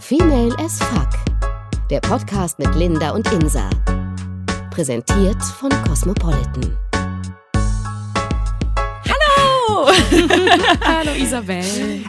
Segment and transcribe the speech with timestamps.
[0.00, 1.08] Female as Fuck.
[1.90, 3.68] Der Podcast mit Linda und Insa.
[4.70, 6.76] Präsentiert von Cosmopolitan.
[9.04, 9.88] Hallo!
[10.84, 11.62] Hallo Isabel.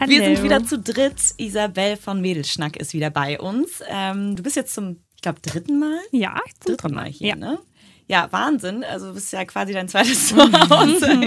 [0.06, 1.16] Wir sind wieder zu dritt.
[1.36, 3.82] Isabel von Mädelschnack ist wieder bei uns.
[3.88, 5.98] Ähm, du bist jetzt zum, ich glaube, dritten Mal?
[6.10, 7.36] Ja, zum Dritten Mal hier, Ja.
[7.36, 7.58] ne?
[8.06, 8.84] Ja, Wahnsinn.
[8.84, 11.18] Also du bist ja quasi dein zweites Zuhause.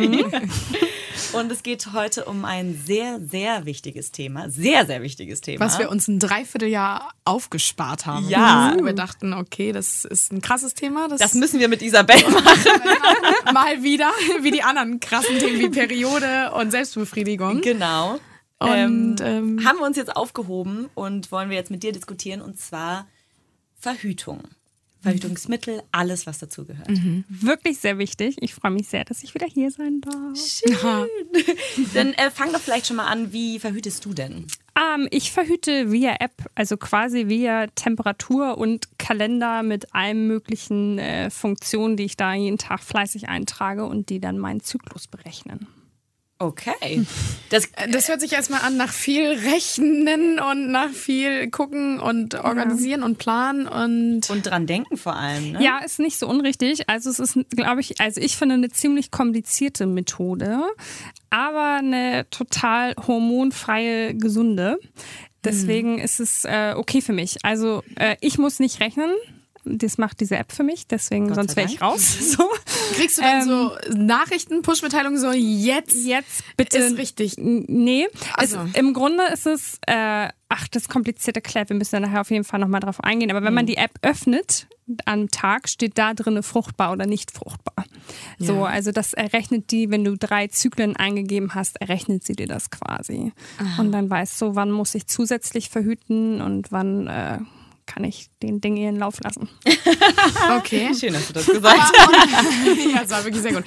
[1.33, 4.49] Und es geht heute um ein sehr, sehr wichtiges Thema.
[4.49, 5.65] Sehr, sehr wichtiges Thema.
[5.65, 8.29] Was wir uns ein Dreivierteljahr aufgespart haben.
[8.29, 8.75] Ja.
[8.81, 11.07] Wir dachten, okay, das ist ein krasses Thema.
[11.07, 13.53] Das, das müssen wir mit Isabel machen.
[13.53, 17.61] mal wieder, wie die anderen krassen Themen wie Periode und Selbstbefriedigung.
[17.61, 18.19] Genau.
[18.59, 22.59] Und, ähm, haben wir uns jetzt aufgehoben und wollen wir jetzt mit dir diskutieren und
[22.59, 23.07] zwar
[23.79, 24.41] Verhütung.
[25.07, 26.87] Verhütungsmittel, alles, was dazugehört.
[27.29, 28.37] Wirklich sehr wichtig.
[28.41, 30.37] Ich freue mich sehr, dass ich wieder hier sein darf.
[31.93, 34.47] Dann äh, fang doch vielleicht schon mal an, wie verhütest du denn?
[34.77, 41.29] Ähm, ich verhüte via App, also quasi via Temperatur und Kalender mit allen möglichen äh,
[41.29, 45.67] Funktionen, die ich da jeden Tag fleißig eintrage und die dann meinen Zyklus berechnen.
[46.39, 47.03] Okay.
[47.49, 53.01] Das, das hört sich erstmal an nach viel Rechnen und nach viel gucken und organisieren
[53.01, 55.63] und planen und und dran denken vor allem, ne?
[55.63, 56.87] Ja, ist nicht so unrichtig.
[56.89, 60.61] Also es ist, glaube ich, also ich finde eine ziemlich komplizierte Methode,
[61.31, 64.77] aber eine total hormonfreie, gesunde.
[65.43, 67.37] Deswegen ist es äh, okay für mich.
[67.43, 69.11] Also äh, ich muss nicht rechnen.
[69.73, 72.17] Das macht diese App für mich, deswegen sonst wäre ich raus.
[72.37, 72.49] So.
[72.95, 76.77] kriegst du dann so Nachrichten, Push-Mitteilungen so jetzt Jetzt bitte.
[76.77, 77.35] ist richtig.
[77.37, 78.07] Nee,
[78.37, 78.69] es, Also.
[78.73, 82.43] im Grunde ist es, äh, ach, das komplizierte Clap, wir müssen da nachher auf jeden
[82.43, 83.29] Fall nochmal drauf eingehen.
[83.31, 84.67] Aber wenn man die App öffnet
[85.05, 87.85] am Tag, steht da drin fruchtbar oder nicht fruchtbar.
[88.39, 92.69] So, also das errechnet die, wenn du drei Zyklen eingegeben hast, errechnet sie dir das
[92.69, 93.33] quasi.
[93.77, 97.39] Und dann weißt du, wann muss ich zusätzlich verhüten und wann äh,
[97.87, 99.49] kann ich den Ding ihren Lauf lassen.
[100.57, 100.93] Okay.
[100.93, 102.67] Schön, dass du das gesagt hast.
[102.93, 103.63] ja, das war wirklich sehr gut.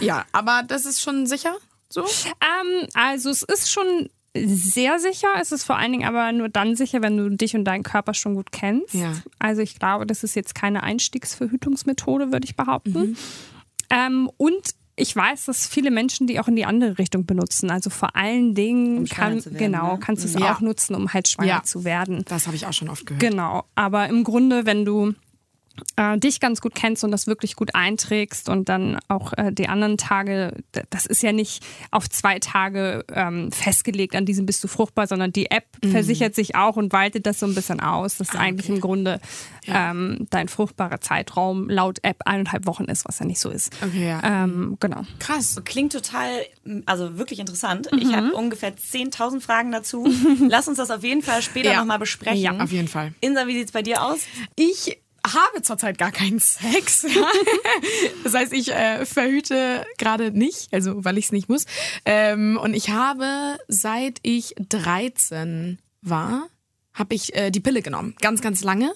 [0.00, 1.56] Ja, aber das ist schon sicher
[1.90, 2.04] so?
[2.04, 5.28] Ähm, also es ist schon sehr sicher.
[5.40, 8.14] Es ist vor allen Dingen aber nur dann sicher, wenn du dich und deinen Körper
[8.14, 8.94] schon gut kennst.
[8.94, 9.12] Ja.
[9.40, 13.00] Also ich glaube, das ist jetzt keine Einstiegsverhütungsmethode, würde ich behaupten.
[13.00, 13.16] Mhm.
[13.90, 17.70] Ähm, und ich weiß, dass viele Menschen die auch in die andere Richtung benutzen.
[17.70, 19.98] Also vor allen Dingen Um kann, werden, genau, ne?
[20.00, 20.52] kannst du es Ja.
[20.54, 21.62] auch nutzen, um halt schwanger Ja.
[21.62, 22.24] zu werden.
[22.28, 23.20] Das habe ich auch schon oft gehört.
[23.22, 25.14] Genau, aber im Grunde, wenn du
[25.96, 29.68] äh, dich ganz gut kennst und das wirklich gut einträgst und dann auch äh, die
[29.68, 30.54] anderen Tage,
[30.90, 35.32] das ist ja nicht auf zwei Tage ähm, festgelegt, an diesem bist du fruchtbar, sondern
[35.32, 35.92] die App Mhm.
[35.92, 39.18] versichert sich auch und weitet das so ein bisschen aus, dass Ah, eigentlich im Grunde
[39.66, 43.72] ähm, dein fruchtbarer Zeitraum laut App eineinhalb Wochen ist, was ja nicht so ist.
[43.82, 44.20] Okay, ja.
[44.44, 45.02] Ähm, genau.
[45.20, 45.60] Krass.
[45.64, 46.28] Klingt total,
[46.86, 47.88] also wirklich interessant.
[47.98, 48.16] Ich Mhm.
[48.16, 50.06] habe ungefähr 10.000 Fragen dazu.
[50.48, 51.78] Lass uns das auf jeden Fall später Ja.
[51.78, 52.40] nochmal besprechen.
[52.42, 53.14] Ja, auf jeden Fall.
[53.20, 54.18] Insa, wie sieht's bei dir aus?
[54.56, 57.06] Ich habe zurzeit gar keinen Sex.
[58.24, 61.66] das heißt, ich äh, verhüte gerade nicht, also weil ich es nicht muss.
[62.04, 66.48] Ähm, und ich habe, seit ich 13 war,
[66.92, 68.14] habe ich äh, die Pille genommen.
[68.20, 68.92] Ganz, ganz lange,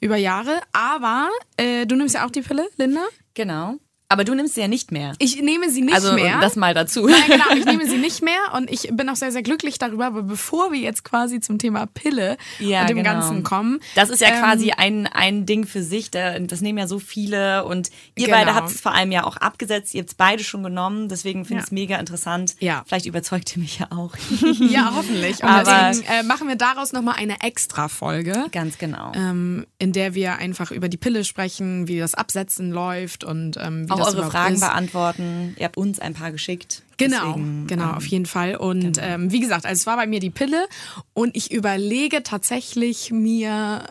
[0.00, 0.60] über Jahre.
[0.72, 3.04] Aber äh, du nimmst ja auch die Pille, Linda?
[3.34, 3.78] Genau.
[4.12, 5.12] Aber du nimmst sie ja nicht mehr.
[5.18, 6.38] Ich nehme sie nicht also mehr.
[6.40, 7.06] das mal dazu.
[7.06, 10.06] Nein, genau, ich nehme sie nicht mehr und ich bin auch sehr, sehr glücklich darüber.
[10.06, 13.10] Aber bevor wir jetzt quasi zum Thema Pille Ja, und dem genau.
[13.12, 13.80] Ganzen kommen.
[13.94, 16.10] Das ist ja ähm, quasi ein, ein Ding für sich.
[16.10, 17.64] da- Das nehmen ja so viele.
[17.64, 18.36] Und ihr Genau.
[18.38, 19.94] beide habt es vor allem ja auch abgesetzt.
[19.94, 21.08] Ihr habt es beide schon genommen.
[21.08, 21.74] Deswegen finde ich es Ja.
[21.74, 22.54] mega interessant.
[22.60, 22.82] Ja.
[22.86, 24.14] Vielleicht überzeugt ihr mich ja auch.
[24.60, 25.42] Ja, hoffentlich.
[25.42, 28.46] Und Aber- deswegen äh, machen wir daraus nochmal eine extra Folge.
[28.52, 29.12] Ganz genau.
[29.14, 33.88] Ähm, in der wir einfach über die Pille sprechen, wie das Absetzen läuft und ähm,
[33.88, 34.60] wie auch das eure Fragen ist.
[34.60, 35.54] beantworten.
[35.58, 36.82] Ihr habt uns ein paar geschickt.
[36.96, 38.56] Genau, Deswegen, genau, ähm, auf jeden Fall.
[38.56, 40.66] Und ähm, wie gesagt, also es war bei mir die Pille
[41.14, 43.84] und ich überlege tatsächlich mir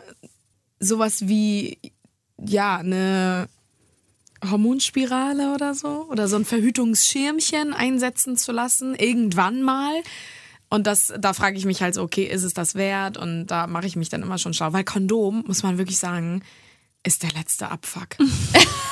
[0.80, 1.78] sowas wie
[2.44, 3.48] ja eine
[4.50, 9.92] Hormonspirale oder so oder so ein Verhütungsschirmchen einsetzen zu lassen irgendwann mal.
[10.68, 13.18] Und das, da frage ich mich halt so, okay, ist es das wert?
[13.18, 16.42] Und da mache ich mich dann immer schon schlau, weil Kondom muss man wirklich sagen,
[17.04, 18.16] ist der letzte Abfuck.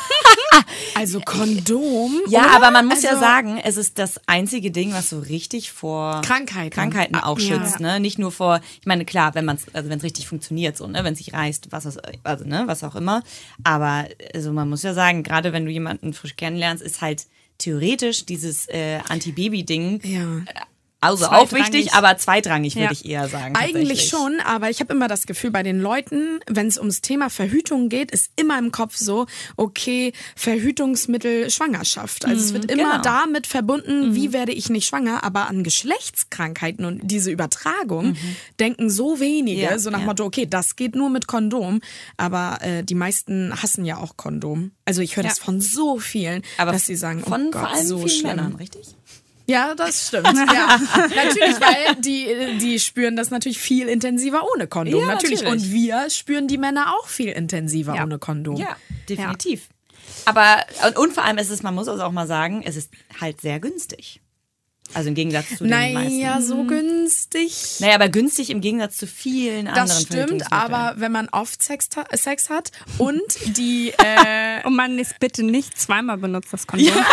[0.94, 2.20] also Kondom.
[2.28, 2.56] Ja, oder?
[2.56, 6.20] aber man muss ja Also- sagen, es ist das einzige Ding, was so richtig vor
[6.22, 6.70] Krankheiten.
[6.70, 7.56] Krankheiten auch Ah, ja.
[7.58, 8.00] schützt, ne?
[8.00, 10.86] Nicht nur vor, ich meine, klar, wenn man es, also wenn es richtig funktioniert, so,
[10.86, 11.86] ne, wenn es sich reißt, was
[12.24, 13.22] also, ne, was auch immer.
[13.64, 17.26] Aber also man muss ja sagen, gerade wenn du jemanden frisch kennenlernst, ist halt
[17.58, 20.42] theoretisch dieses äh, Anti-Baby-Ding Ja.
[21.02, 22.92] Also auch wichtig, aber zweitrangig würde Ja.
[22.92, 23.56] ich eher sagen.
[23.56, 27.30] Eigentlich schon, aber ich habe immer das Gefühl, bei den Leuten, wenn es ums Thema
[27.30, 29.26] Verhütung geht, ist immer im Kopf so,
[29.56, 32.26] okay, Verhütungsmittel Schwangerschaft.
[32.26, 33.02] Also es wird immer genau.
[33.02, 38.16] damit verbunden, wie werde ich nicht schwanger, aber an Geschlechtskrankheiten und diese Übertragung
[38.58, 40.06] denken so wenige, Ja, so nach ja.
[40.06, 41.80] Motto, okay, das geht nur mit Kondom,
[42.18, 44.72] aber äh, die meisten hassen ja auch Kondom.
[44.84, 47.70] Also ich höre das von so vielen, aber dass sie sagen, von oh Gott, vor
[47.70, 48.36] allem so vielen schlimm.
[48.36, 48.96] Männern, richtig?
[49.46, 50.26] Ja, das stimmt.
[50.52, 50.78] Ja.
[51.14, 55.00] natürlich, weil die, die spüren das natürlich viel intensiver ohne Kondom.
[55.00, 55.42] Ja, natürlich.
[55.42, 55.64] natürlich.
[55.64, 58.04] Und wir spüren die Männer auch viel intensiver Ja.
[58.04, 58.56] ohne Kondom.
[58.56, 58.76] Ja,
[59.08, 59.68] definitiv.
[60.24, 62.90] Aber und, und vor allem ist es, man muss also auch mal sagen, es ist
[63.20, 64.20] halt sehr günstig.
[64.92, 66.18] Also im Gegensatz zu den meisten.
[66.18, 67.76] Naja, so günstig.
[67.78, 71.88] Naja, aber günstig im Gegensatz zu vielen anderen Das stimmt, aber wenn man oft Sex,
[71.90, 73.22] ta- Sex hat und
[73.56, 76.88] die äh, Und man ist bitte nicht zweimal benutzt, das Kondom.
[76.88, 77.06] Ja,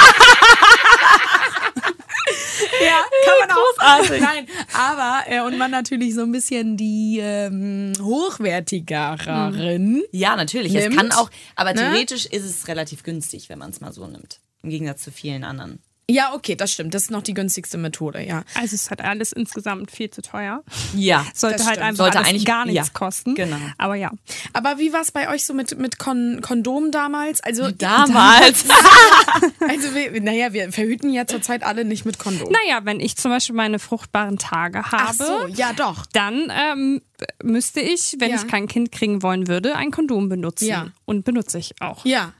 [3.26, 3.56] kann man auch.
[3.56, 4.22] Großartig.
[4.22, 10.04] Nein, aber äh, und man natürlich so ein bisschen die ähm, hochwertigeren.
[10.12, 10.76] Ja, natürlich.
[10.76, 11.82] Es nimmt, kann auch, aber ne?
[11.82, 14.40] theoretisch ist es relativ günstig, wenn man es mal so nimmt.
[14.64, 15.80] Im Gegensatz zu vielen anderen.
[16.10, 16.94] Ja, okay, das stimmt.
[16.94, 18.44] Das ist noch die günstigste Methode, ja.
[18.54, 20.64] Also es hat alles insgesamt viel zu teuer.
[20.96, 21.26] Ja.
[21.34, 23.36] Sollte halt einfach Sollte alles eigentlich- gar nichts ja, kosten.
[23.36, 23.58] genau.
[23.78, 24.12] Aber ja.
[24.54, 27.42] Aber wie war es bei euch so mit, mit Kon Kondom damals?
[27.42, 28.64] Also Damals.
[29.60, 32.52] Also, wir, naja, wir verhüten ja zurzeit alle nicht mit Kondom.
[32.52, 36.06] Naja, wenn ich zum Beispiel meine fruchtbaren Tage Ach habe, so, ja doch.
[36.14, 37.02] dann ähm,
[37.44, 38.38] müsste ich, wenn Ja.
[38.38, 40.66] ich kein Kind kriegen wollen würde, ein Kondom benutzen.
[40.68, 40.88] Ja.
[41.06, 42.06] Und benutze ich auch.
[42.06, 42.34] Ja.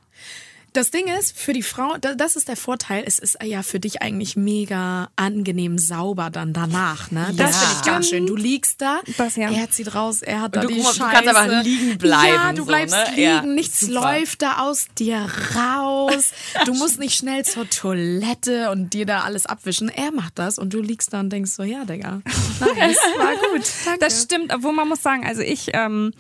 [0.78, 3.80] Das Ding ist, für die Frau, da- das ist der Vorteil, es ist ja für
[3.80, 7.34] dich eigentlich mega angenehm sauber dann danach, ne?
[7.36, 7.58] Das Ja.
[7.62, 8.28] finde ich ganz schön.
[8.28, 9.50] Du liegst da, Das ja.
[9.50, 11.00] er zieht raus, er hat da du- die du Scheiße.
[11.00, 13.06] kannst einfach liegen bleiben, Ja, du so, bleibst ne?
[13.10, 13.94] liegen, Ja, nichts super.
[14.20, 16.32] läuft da aus dir raus.
[16.66, 19.90] Du musst nicht schnell zur Toilette und dir da alles abwischen.
[19.90, 22.22] Er macht das und du liegst da und denkst so, ja, Digga,
[22.60, 24.00] nice, war gut, danke.
[24.00, 26.14] Das stimmt, obwohl man muss sagen, also ich ähm,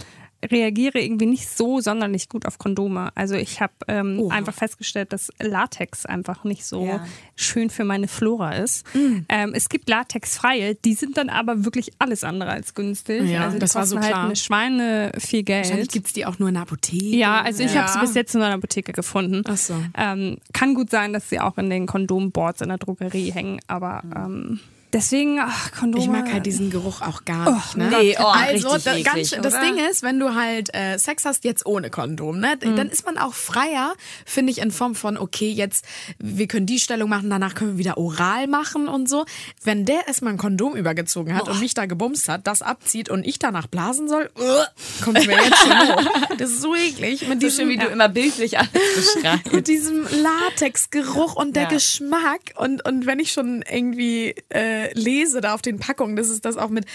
[0.51, 3.11] reagiere irgendwie nicht so sonderlich gut auf Kondome.
[3.15, 7.05] Also ich habe ähm, einfach festgestellt, dass Latex einfach nicht so Ja.
[7.35, 8.85] schön für meine Flora ist.
[8.95, 9.25] Mm.
[9.29, 13.23] Ähm, es gibt latexfreie, die sind dann aber wirklich alles andere als günstig.
[13.29, 14.25] Ja, also das war so halt klar.
[14.25, 15.91] eine Schweine viel Wahrscheinlich Geld.
[15.91, 17.15] gibt's die auch nur in der Apotheke.
[17.15, 18.01] Ja, also ich habe sie Ja.
[18.01, 19.43] bis jetzt nur in der Apotheke gefunden.
[19.47, 19.75] Ach so.
[19.97, 24.03] Ähm, kann gut sein, dass sie auch in den Kondomboards in der Drogerie hängen, aber
[24.15, 24.59] ähm,
[24.93, 26.03] deswegen, ach, Kondome.
[26.03, 27.77] Ich mag halt diesen Geruch auch gar nicht.
[27.77, 27.89] Ne?
[27.89, 29.63] nee, oh, also richtig da, eklig, ganz, schön- das oder?
[29.63, 33.17] Ding ist, wenn du halt äh, Sex hast jetzt ohne Kondom, ne, dann ist man
[33.17, 33.93] auch freier,
[34.25, 35.85] finde ich, in Form von okay, jetzt
[36.19, 39.25] wir können die Stellung machen, danach können wir wieder oral machen und so.
[39.63, 43.25] Wenn der erstmal ein Kondom übergezogen hat und mich da gebumst hat, das abzieht und
[43.25, 46.03] ich danach blasen soll, uh, kommt mir jetzt schon hoch.
[46.37, 49.51] Das ist so eklig mit So diesem schön, wie du immer bildlich alles beschreibst.
[49.53, 51.69] mit diesem Latexgeruch und der Ja.
[51.69, 56.41] Geschmack und, und wenn ich schon irgendwie äh, lese da auf den Packungen, dass es
[56.41, 56.85] das auch mit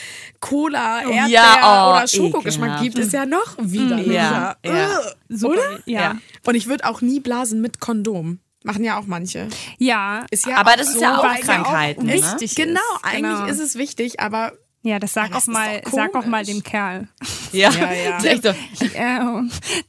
[0.40, 4.12] Cola, Erdbeer Ja, oh, oder Schokogeschmack gibt, ist ja noch widerlicher.
[4.12, 5.00] Ja, ja.
[5.28, 5.80] Super, Oder?
[5.86, 6.00] Ja.
[6.00, 6.18] Ja.
[6.46, 8.38] Und ich würde auch nie blasen mit Kondom.
[8.64, 9.48] Machen ja auch manche.
[9.78, 10.24] ja.
[10.30, 12.12] Ist ja Aber auch das ist so, ja auch weil Krankheiten, ne?
[12.14, 12.54] wichtig.
[12.54, 13.04] Genau, ist.
[13.04, 13.46] eigentlich Genau.
[13.46, 14.52] ist es wichtig, aber
[14.84, 17.08] Ja, das sag auch mal, sag auch mal dem Kerl.
[17.52, 18.24] Ja, Ja, ja.
[18.24, 18.48] Echt so.
[18.94, 19.20] Äh,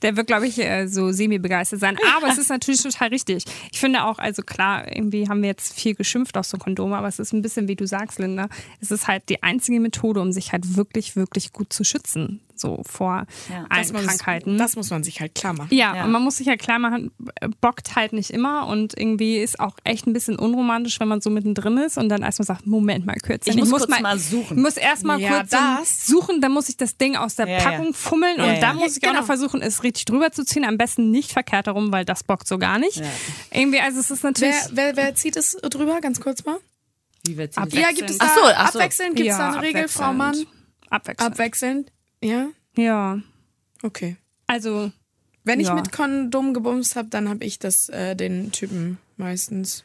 [0.01, 1.97] der wird, glaube ich, äh, so semi-begeistert sein.
[2.17, 3.45] Aber es ist natürlich total richtig.
[3.71, 7.07] Ich finde auch, also klar, irgendwie haben wir jetzt viel geschimpft auf so Kondome, aber
[7.07, 8.49] es ist ein bisschen, wie du sagst, Linda,
[8.81, 12.41] es ist halt die einzige Methode, um sich halt wirklich, wirklich gut zu schützen.
[12.55, 13.65] So vor Ja.
[13.69, 14.57] allen das muss, Krankheiten.
[14.57, 15.69] das muss man sich halt klar machen.
[15.71, 16.03] ja, Ja.
[16.05, 17.11] und man muss sich ja klar machen,
[17.41, 21.19] äh, bockt halt nicht immer und irgendwie ist auch echt ein bisschen unromantisch, wenn man
[21.19, 23.57] so mittendrin ist und dann erstmal sagt, Moment mal, Kürzchen.
[23.57, 24.57] Ich muss kurz mal suchen.
[24.57, 26.05] Ich muss erstmal Ja, kurz das.
[26.07, 27.63] suchen, dann muss ich das Ding aus der Ja, ja.
[27.63, 28.59] Packung fummeln Ja, und ja.
[28.61, 29.21] dann muss ich auch Genau.
[29.21, 30.63] noch versuchen, es richtig drüber zu ziehen.
[30.63, 32.97] Am besten nicht verkehrt herum, weil das bockt so gar nicht.
[32.97, 33.05] Ja.
[33.51, 34.55] Irgendwie, also es ist natürlich...
[34.71, 35.99] Wer, wer, wer zieht es drüber?
[36.01, 36.57] Ganz kurz mal.
[37.25, 37.79] Wie Ab- denn?
[37.81, 38.79] Ja, gibt es da Ach so, ach so.
[38.79, 39.15] abwechselnd?
[39.15, 40.13] Gibt es da eine Regel, Frau.
[40.13, 40.35] Mann?
[40.89, 41.31] Abwechselnd.
[41.33, 41.91] Abwechselnd?
[42.23, 42.47] Ja?
[42.75, 43.19] ja,
[43.83, 44.15] Okay.
[44.47, 44.91] also
[45.45, 45.73] Wenn ich Ja.
[45.75, 49.83] mit Kondom gebumst habe, dann habe ich das äh, den Typen meistens,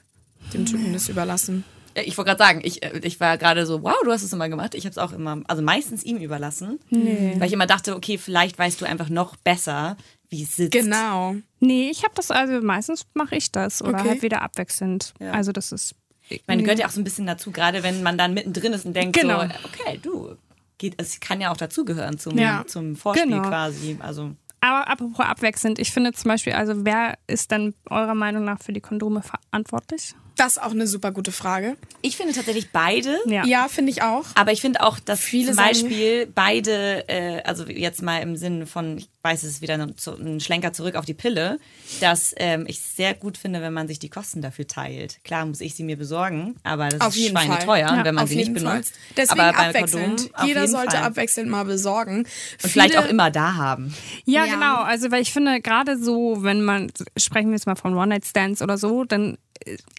[0.54, 1.64] dem Typen das überlassen.
[1.96, 4.32] Ja, Ich wollte gerade sagen, ich, äh, ich war gerade so, wow, du hast es
[4.32, 4.76] immer gemacht.
[4.76, 6.78] Ich habe es auch immer, also meistens ihm überlassen.
[6.90, 9.96] Weil ich immer dachte, okay, vielleicht weißt du einfach noch besser,
[10.30, 10.72] wie es sitzt.
[10.72, 11.34] Genau.
[11.58, 14.08] nee, ich habe das, also meistens mache ich das oder Okay.
[14.10, 15.12] halt wieder abwechselnd.
[15.18, 15.32] Ja.
[15.32, 15.96] Also das ist...
[16.28, 18.84] Ich meine, gehört ja auch so ein bisschen dazu, gerade wenn man dann mittendrin ist
[18.84, 19.40] und denkt Genau.
[19.40, 20.36] so, okay, du,
[20.78, 22.64] geht, es kann ja auch dazugehören zum, Ja.
[22.66, 23.48] zum Vorspiel Genau.
[23.48, 23.96] quasi.
[24.00, 28.60] Also Aber apropos abwechselnd, ich finde zum Beispiel, also wer ist dann eurer Meinung nach
[28.60, 30.14] für die Kondome verantwortlich?
[30.38, 31.76] Das ist auch eine super gute Frage.
[32.00, 33.18] Ich finde tatsächlich beide.
[33.26, 33.44] Ja.
[33.44, 34.24] Ja, finde ich auch.
[34.36, 38.36] Aber ich finde auch, dass Viele zum sagen- Beispiel beide, äh, also jetzt mal im
[38.36, 41.58] Sinne von, ich weiß, es ist wieder ein, Schlenker zurück auf die Pille,
[42.00, 45.22] dass ähm, ich sehr gut finde, wenn man sich die Kosten dafür teilt.
[45.24, 48.04] Klar muss ich sie mir besorgen, aber das Auf ist jeden schweineteuer, Fall.
[48.04, 48.72] wenn man auf sie nicht Fall.
[48.74, 48.94] benutzt.
[49.16, 50.32] Deswegen aber bei abwechselnd.
[50.32, 51.02] Kondom Jeder sollte Fall.
[51.04, 52.18] abwechselnd mal besorgen.
[52.18, 52.28] Und
[52.70, 53.92] vielleicht auch immer da haben.
[54.24, 54.54] Ja, Ja.
[54.54, 54.76] genau.
[54.82, 58.78] Also, weil ich finde, gerade so, wenn man, sprechen wir jetzt mal von One-Night-Stands oder
[58.78, 59.36] so, dann,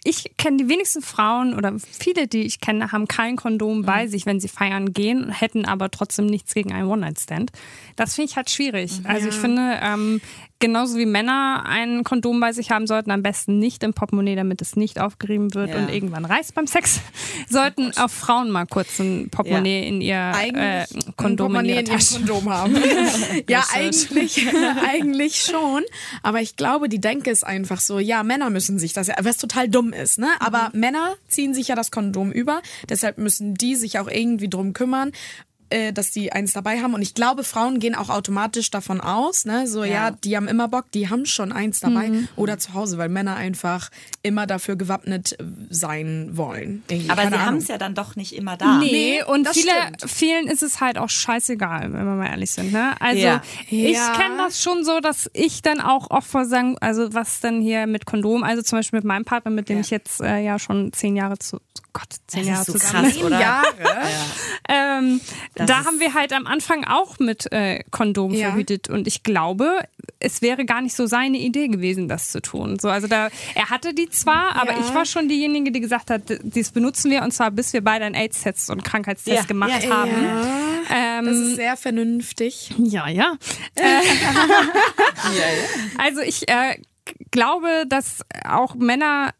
[0.04, 4.26] ich kenne die wenigsten Frauen oder viele, die ich kenne, haben kein Kondom bei sich,
[4.26, 7.50] wenn sie feiern gehen, hätten aber trotzdem nichts gegen einen One-Night-Stand.
[7.96, 9.00] Das finde ich halt schwierig.
[9.04, 10.20] Also, ich finde, ähm,
[10.60, 14.62] genauso wie Männer ein Kondom bei sich haben sollten, am besten nicht im Portemonnaie, damit
[14.62, 15.76] es nicht aufgerieben wird Ja.
[15.78, 17.00] und irgendwann reißt beim Sex,
[17.48, 20.86] sollten auch Frauen mal kurz ein Portemonnaie in ihr äh, ein
[21.16, 22.14] Kondom in Portemonnaie in Tasche.
[22.16, 22.76] Kondom haben.
[23.48, 24.46] ja, eigentlich,
[24.88, 25.82] eigentlich schon.
[26.22, 29.38] Aber ich glaube, die Denke ist einfach so, ja, Männer müssen sich das, ja- was
[29.38, 30.28] total dumm ist, ne?
[30.40, 32.60] Aber Männer ziehen sich ja das Kondom über.
[32.88, 35.12] Deshalb müssen die sich auch irgendwie drum kümmern
[35.70, 39.44] äh, dass die eins dabei haben und ich glaube Frauen gehen auch automatisch davon aus
[39.44, 40.10] ne so ja, Ja.
[40.10, 43.90] die haben immer Bock die haben schon eins dabei oder zu Hause weil Männer einfach
[44.22, 48.16] immer dafür gewappnet äh, sein wollen Irgendwie, Aber keine sie haben es ja dann doch
[48.16, 48.78] nicht immer da.
[48.78, 50.10] Nee, Nee, und viele, stimmt.
[50.10, 52.72] vielen ist es halt auch scheißegal, wenn wir mal ehrlich sind.
[52.72, 52.94] Ne?
[53.00, 53.42] Also Ja.
[53.70, 54.12] ich Ja.
[54.14, 57.86] kenne das schon so, dass ich dann auch oft vor sagen, also was dann hier
[57.86, 59.80] mit Kondom, also zum Beispiel mit meinem Partner, mit dem Ja.
[59.82, 61.60] ich jetzt äh, ja schon zehn Jahre zu,
[61.92, 63.10] Gott, zehn Jahre so zusammen.
[63.10, 63.40] krass, oder?
[63.40, 63.66] Jahre
[64.68, 65.20] Ähm,
[65.54, 68.50] Das da haben wir halt am Anfang auch mit äh, Kondom Ja.
[68.50, 69.80] verhütet und ich glaube,
[70.20, 72.78] es wäre gar nicht so seine Idee gewesen, das zu tun.
[72.78, 74.80] So, also da, er hatte die zwar, aber Ja.
[74.80, 78.04] ich war schon diejenige, die gesagt hat, dies benutzen wir und zwar bis wir beide
[78.04, 79.42] einen AIDS-Test und Krankheitstest Ja.
[79.44, 80.24] gemacht Ja, ja, haben.
[80.90, 82.70] Ja, das ist sehr vernünftig.
[82.78, 83.36] Ja, ja.
[83.76, 84.00] Äh,
[85.98, 86.76] also ich äh,
[87.30, 89.32] glaube, dass auch Männer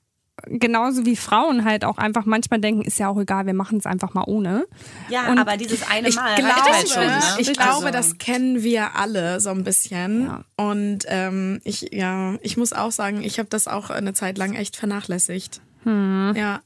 [0.46, 3.86] genauso wie Frauen halt auch einfach manchmal denken, ist ja auch egal, wir machen es
[3.86, 4.66] einfach mal ohne.
[5.08, 7.06] Ja, Und aber dieses eine Ich Mal glaube, reicht halt schon.
[7.06, 7.20] Ne?
[7.38, 10.22] ich glaube, Also- das kennen wir alle so ein bisschen.
[10.26, 10.44] Ja.
[10.56, 14.54] Und ähm, ich, ja, ich muss auch sagen, ich habe das auch eine Zeit lang
[14.54, 15.60] echt vernachlässigt.
[15.86, 16.60] Ja.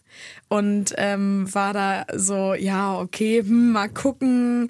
[0.48, 4.68] Und ähm, war da so, ja, okay, hm, mal gucken.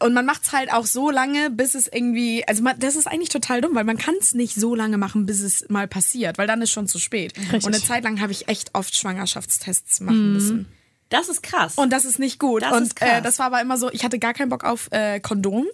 [0.00, 3.28] Und man macht's halt auch so lange, bis es irgendwie, also man, das ist eigentlich
[3.28, 6.46] total dumm, weil man kann es nicht so lange machen, bis es mal passiert, weil
[6.46, 7.34] dann ist schon zu spät.
[7.52, 10.66] Und eine Zeit lang habe ich echt oft Schwangerschaftstests machen müssen.
[11.08, 11.74] Das ist krass.
[11.76, 12.62] Und das ist nicht gut.
[12.62, 13.00] Das und.
[13.00, 15.66] Äh, das war aber immer so, ich hatte gar keinen Bock auf äh, Kondom.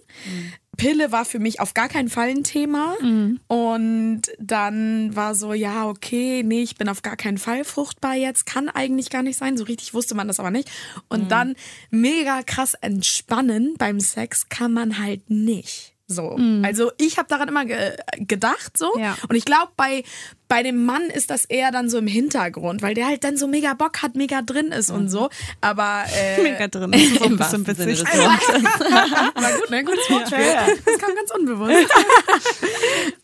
[0.76, 2.96] Pille war für mich auf gar keinen Fall ein Thema.
[3.46, 8.46] Und dann war so, ja, okay, nee, ich bin auf gar keinen Fall fruchtbar jetzt.
[8.46, 9.56] Kann eigentlich gar nicht sein.
[9.56, 10.70] So richtig wusste man das aber nicht.
[11.08, 11.54] Und dann
[11.90, 15.94] mega krass entspannen beim Sex kann man halt nicht.
[16.06, 16.36] So.
[16.62, 18.92] Also ich habe daran immer ge gedacht so.
[18.98, 19.16] Ja.
[19.28, 20.04] Und ich glaube, bei,
[20.52, 23.46] bei dem Mann ist das eher dann so im Hintergrund, weil der halt dann so
[23.46, 25.30] mega Bock hat, mega drin ist und so.
[25.62, 26.92] Aber äh, Mega drin.
[26.92, 28.00] Das ist auch ein bisschen witzig.
[28.04, 28.12] Wortes.
[29.34, 29.82] war gut, ne?
[29.82, 30.54] Gutes Wortspiel.
[30.84, 31.90] Das kam ganz unbewusst.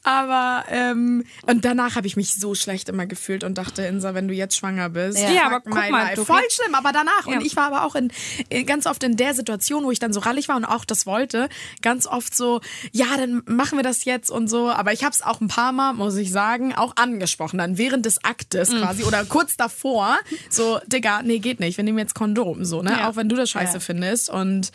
[0.04, 4.26] aber ähm, und danach habe ich mich so schlecht immer gefühlt und dachte, Insa, wenn
[4.26, 6.74] du jetzt schwanger bist, Ja, aber guck mal, du voll schlimm.
[6.74, 7.36] Aber danach Ja.
[7.36, 8.10] und ich war aber auch in
[8.48, 11.04] äh, ganz oft in der Situation, wo ich dann so rallig war und auch das
[11.04, 11.50] wollte,
[11.82, 14.70] ganz oft so, ja, dann machen wir das jetzt und so.
[14.70, 18.06] Aber ich habe es auch ein paar Mal, muss ich sagen, auch angesprochen dann während
[18.06, 18.78] des Aktes Mhm.
[18.78, 20.16] quasi oder kurz davor.
[20.50, 21.76] So, Digga, nee, geht nicht.
[21.76, 23.08] Wir nehmen jetzt Kondom, so ne, Ja.
[23.10, 23.80] auch wenn du das scheiße Ja.
[23.80, 24.70] findest und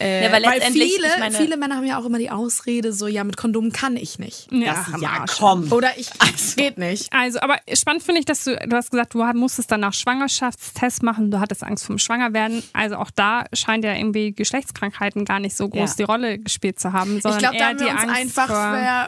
[0.00, 2.92] äh, Ja, weil weil viele, ich meine- viele Männer haben ja auch immer die Ausrede,
[2.92, 4.48] so ja, mit Kondom kann ich nicht.
[4.52, 5.72] Ja, Das, ja, komm.
[5.72, 6.10] Oder ich
[6.56, 7.12] geht nicht.
[7.12, 11.30] Also, aber spannend finde ich, dass du, du hast gesagt, du musstest danach Schwangerschaftstest machen,
[11.30, 12.62] du hattest Angst vom Schwangerwerden.
[12.72, 15.96] Also auch da scheint ja irgendwie Geschlechtskrankheiten gar nicht so groß Ja.
[15.98, 18.48] die Rolle gespielt zu haben, Ich sondern glaube, da haben wir die uns Angst einfach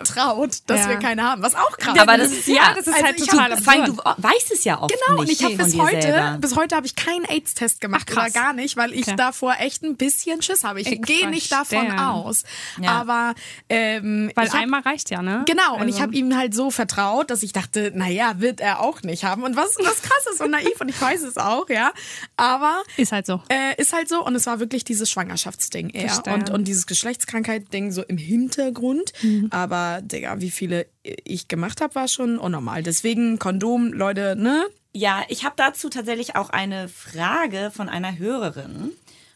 [0.05, 0.89] vertraut, dass Ja.
[0.91, 1.43] wir keine haben.
[1.43, 2.23] Was auch krass Aber ist.
[2.33, 3.89] das ist ja, das ist Also halt ich total hab- absurd.
[3.89, 6.39] du weißt es ja oft Genau, nicht und ich habe bis heute, selber.
[6.41, 8.31] bis heute habe ich keinen AIDS-Test gemacht Ach, krass.
[8.33, 10.80] oder gar nicht, weil ich davor echt ein bisschen Schiss habe.
[10.81, 12.45] Ich Ich gehe nicht davon aus.
[12.81, 12.91] Ja.
[12.93, 13.35] Aber
[13.69, 15.45] ähm, Weil einmal reicht ja, ne?
[15.47, 18.81] Genau, und ich Also- habe ihm halt so vertraut, dass ich dachte, naja, wird er
[18.81, 19.43] auch nicht haben.
[19.43, 21.93] Und was, was krass ist und naiv und ich weiß es auch, ja.
[22.37, 23.43] Aber Ist halt so.
[23.49, 26.35] äh, ist halt so und es war wirklich dieses Schwangerschaftsding eher Verstehe.
[26.35, 29.13] und, und dieses Geschlechtskrankheit-Ding so im Hintergrund.
[29.23, 29.49] Mhm.
[29.51, 32.83] Aber, Digga, wie viele ich gemacht habe, war schon unnormal.
[32.83, 34.67] Deswegen Kondom, Leute, ne?
[34.93, 38.91] Ja, ich habe dazu tatsächlich auch eine Frage von einer Hörerin.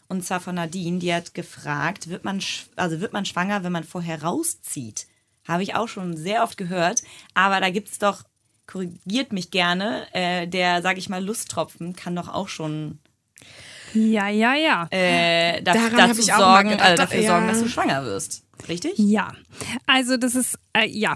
[0.07, 2.41] Und zwar von Nadine, die hat gefragt, wird man,
[2.75, 5.07] also wird man schwanger, wenn man vorher rauszieht?
[5.47, 7.01] Habe ich auch schon sehr oft gehört.
[7.33, 8.23] Aber da gibt's doch,
[8.67, 12.99] korrigiert mich gerne, äh, der, sag ich mal, Lusttropfen kann doch auch schon
[13.93, 14.87] Ja, ja, ja.
[14.91, 17.27] Äh, hab dazu ich auch mal sorgen, gedacht, also dafür ja.
[17.31, 18.43] sorgen, dass du schwanger wirst.
[18.67, 18.93] Richtig?
[18.97, 19.33] Ja,
[19.85, 21.15] also das ist, äh, ja,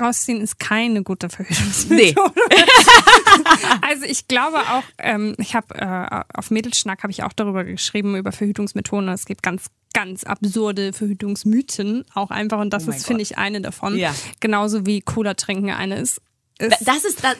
[0.00, 1.32] rausziehen ist keine gute Nee.
[1.32, 2.32] Verhütungsmethode.
[3.82, 8.16] Also ich glaube auch, ähm, ich habe äh, auf Mädelschnack habe ich auch darüber geschrieben
[8.16, 9.08] über Verhütungsmethoden.
[9.08, 13.60] Es gibt ganz ganz absurde Verhütungsmythen auch einfach und das Oh ist finde ich eine
[13.60, 13.96] davon.
[13.96, 14.14] Ja.
[14.40, 16.20] Genauso wie Cola trinken eine ist.
[16.58, 17.36] Ist Das ist das.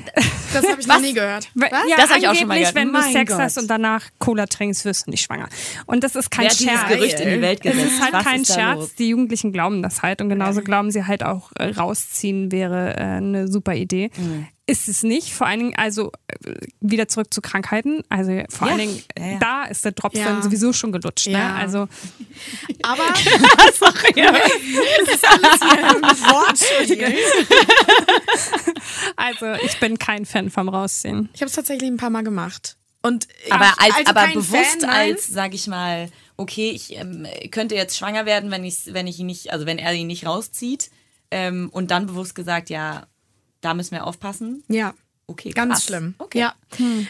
[0.52, 1.48] Das habe ich noch nie gehört.
[1.54, 2.74] Weil- Ja, Das hab ich auch schon mal gehört.
[2.74, 3.40] wenn du Mein Sex Gott.
[3.40, 5.48] hast und danach Cola trinkst, wirst du nicht schwanger.
[5.86, 6.88] Und das ist kein Wer hat dieses Scherz.
[6.88, 7.92] Gerücht in die Welt Es gesetzt?
[7.92, 8.78] ist halt Was kein ist Scherz.
[8.78, 8.94] los?
[8.96, 13.00] Die Jugendlichen glauben das halt und genauso glauben sie halt auch, äh, rausziehen wäre äh,
[13.00, 14.10] eine super Idee.
[14.16, 14.46] Mhm.
[14.66, 15.34] Ist es nicht.
[15.34, 18.02] Vor allen Dingen, also äh, wieder zurück zu Krankheiten.
[18.08, 18.72] Also vor Ja.
[18.74, 19.38] allen Dingen, Ja, ja.
[19.38, 20.24] da ist der Drops Ja.
[20.24, 21.26] dann sowieso schon gelutscht.
[21.26, 21.34] Ne?
[21.34, 21.54] Ja.
[21.56, 21.86] Also
[22.82, 23.84] Aber das ist
[25.28, 27.14] alles hier ein Wortspiel.
[29.16, 31.28] Also ich bin kein Fan vom Rausziehen.
[31.34, 32.76] Ich habe es tatsächlich ein paar Mal gemacht.
[33.02, 37.74] Und Aber, als, also aber bewusst Fan, als, sag ich mal, okay, ich ähm, könnte
[37.74, 40.90] jetzt schwanger werden, wenn ich, wenn ich ihn nicht, also wenn er ihn nicht rauszieht.
[41.30, 43.06] Ähm, und dann bewusst gesagt, ja,
[43.64, 44.62] da müssen wir aufpassen.
[44.68, 44.94] Ja.
[45.26, 45.84] Okay, Ganz krass.
[45.84, 46.14] schlimm.
[46.18, 46.38] Okay.
[46.40, 46.54] Ja.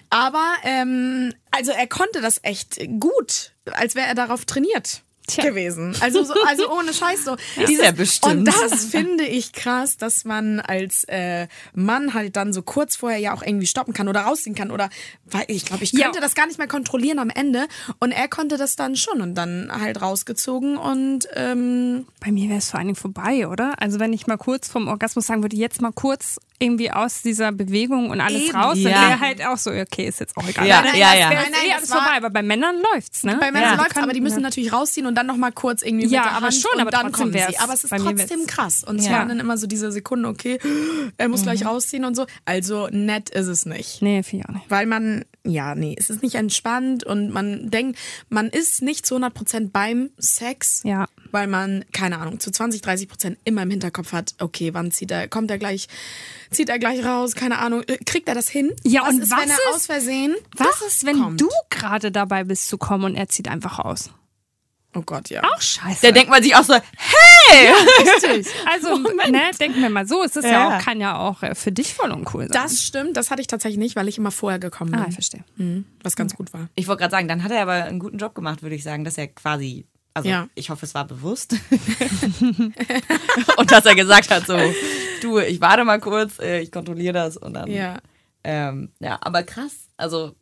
[0.09, 5.03] Aber ähm, also er konnte das echt gut, als wäre er darauf trainiert.
[5.27, 5.45] Tja.
[5.45, 5.97] gewesen.
[6.01, 7.37] Also, so, also ohne Scheiß so.
[7.63, 8.35] Ist er bestimmt.
[8.41, 13.19] Und das finde ich krass, dass man als äh, Mann halt dann so kurz vorher
[13.19, 14.91] ja auch irgendwie stoppen kann oder rausziehen kann oder
[15.25, 16.05] weil ich glaube, ich Ja.
[16.05, 17.67] könnte das gar nicht mehr kontrollieren am Ende
[18.01, 22.59] und er konnte das dann schon und dann halt rausgezogen und ähm, Bei mir wäre
[22.59, 23.81] es vor allen Dingen vorbei, oder?
[23.81, 27.53] Also wenn ich mal kurz vom Orgasmus sagen würde, jetzt mal kurz irgendwie aus dieser
[27.53, 28.57] Bewegung und alles Eben.
[28.57, 29.09] raus, dann Ja.
[29.09, 30.67] wäre halt auch so, okay, ist jetzt auch egal.
[30.67, 31.29] Ja, ja, ja.
[31.31, 33.37] Nein, nein, eh alles vorbei, aber bei Männern läuft's, ne?
[33.41, 33.83] bei Männern Ja.
[33.83, 36.37] läuft's, aber die müssen natürlich rausziehen und dann noch mal kurz irgendwie Ja, mit der
[36.37, 37.59] aber Hand schon, und aber dann kommen sie.
[37.59, 39.13] Aber es ist trotzdem krass und es Ja.
[39.13, 40.59] waren dann immer so diese Sekunden, okay,
[41.19, 42.27] er muss gleich rausziehen und so.
[42.45, 44.01] Also nett ist es nicht.
[44.01, 44.71] Nee, finde ich auch nicht.
[44.71, 49.17] Weil man, ja, nee, es ist nicht entspannt und man denkt, man ist nicht zu
[49.17, 51.07] 100% beim Sex, Ja.
[51.35, 55.29] Weil man, keine Ahnung, zu 20, 30% immer im Hinterkopf hat, okay, wann zieht er,
[55.29, 55.89] kommt er gleich,
[56.51, 58.73] zieht er gleich raus, keine Ahnung, äh, kriegt er das hin?
[58.85, 61.41] Ja, was und ist, was wenn er ist- aus Versehen, Was ist, wenn kommt.
[61.43, 64.09] du gerade dabei bist zu kommen und er zieht einfach raus?
[64.97, 65.43] oh Gott, ja.
[65.43, 66.07] Auch scheiße.
[66.07, 67.69] Da denkt man sich auch so, hey!
[68.73, 68.97] also,
[69.29, 70.79] ne, denken wir mal so, es ist ja, Ja.
[70.79, 72.53] auch, kann ja auch äh, für dich voll und cool sein.
[72.63, 75.01] Das stimmt, das hatte ich tatsächlich nicht, weil ich immer vorher gekommen bin.
[75.01, 75.45] ah, ich verstehe.
[75.57, 76.69] Mhm, was ganz gut war.
[76.77, 79.03] Ich wollte gerade sagen, dann hat er aber einen guten Job gemacht, würde ich sagen,
[79.05, 80.49] dass er quasi, also Ja.
[80.55, 81.57] ich hoffe, es war bewusst.
[83.57, 84.57] und dass er gesagt hat, so,
[85.23, 87.71] du, ich warte mal kurz, äh, ich kontrolliere das und dann.
[87.71, 87.99] Ja.
[88.45, 89.89] Ähm, ja, aber krass.
[89.97, 90.35] Also,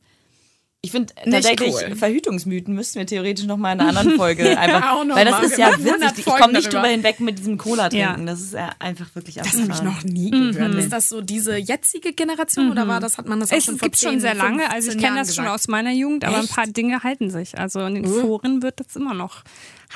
[0.85, 1.95] ich finde tatsächlich, cool.
[1.97, 4.91] Verhütungsmythen müssten wir theoretisch noch mal in einer anderen Folge einfach.
[4.93, 5.45] auch noch weil das mal.
[5.45, 6.27] ist ja machen 100 witzig.
[6.27, 6.81] Ich komme nicht darüber.
[6.81, 8.21] drüber hinweg mit diesem Cola-Trinken.
[8.21, 8.33] Ja.
[8.33, 9.87] Das ist ja einfach wirklich Das habe ich abgefahren.
[9.87, 10.75] noch nie gehört.
[10.75, 13.79] Ist das so diese jetzige Generation oder war das, hat man das auch Es schon
[13.79, 15.61] vor gibt 10, schon sehr lange, also ich 15 kenne das schon gesagt?
[15.61, 16.51] aus meiner Jugend, aber Echt?
[16.51, 17.57] ein paar Dinge halten sich.
[17.59, 19.45] Also in den Foren wird das immer noch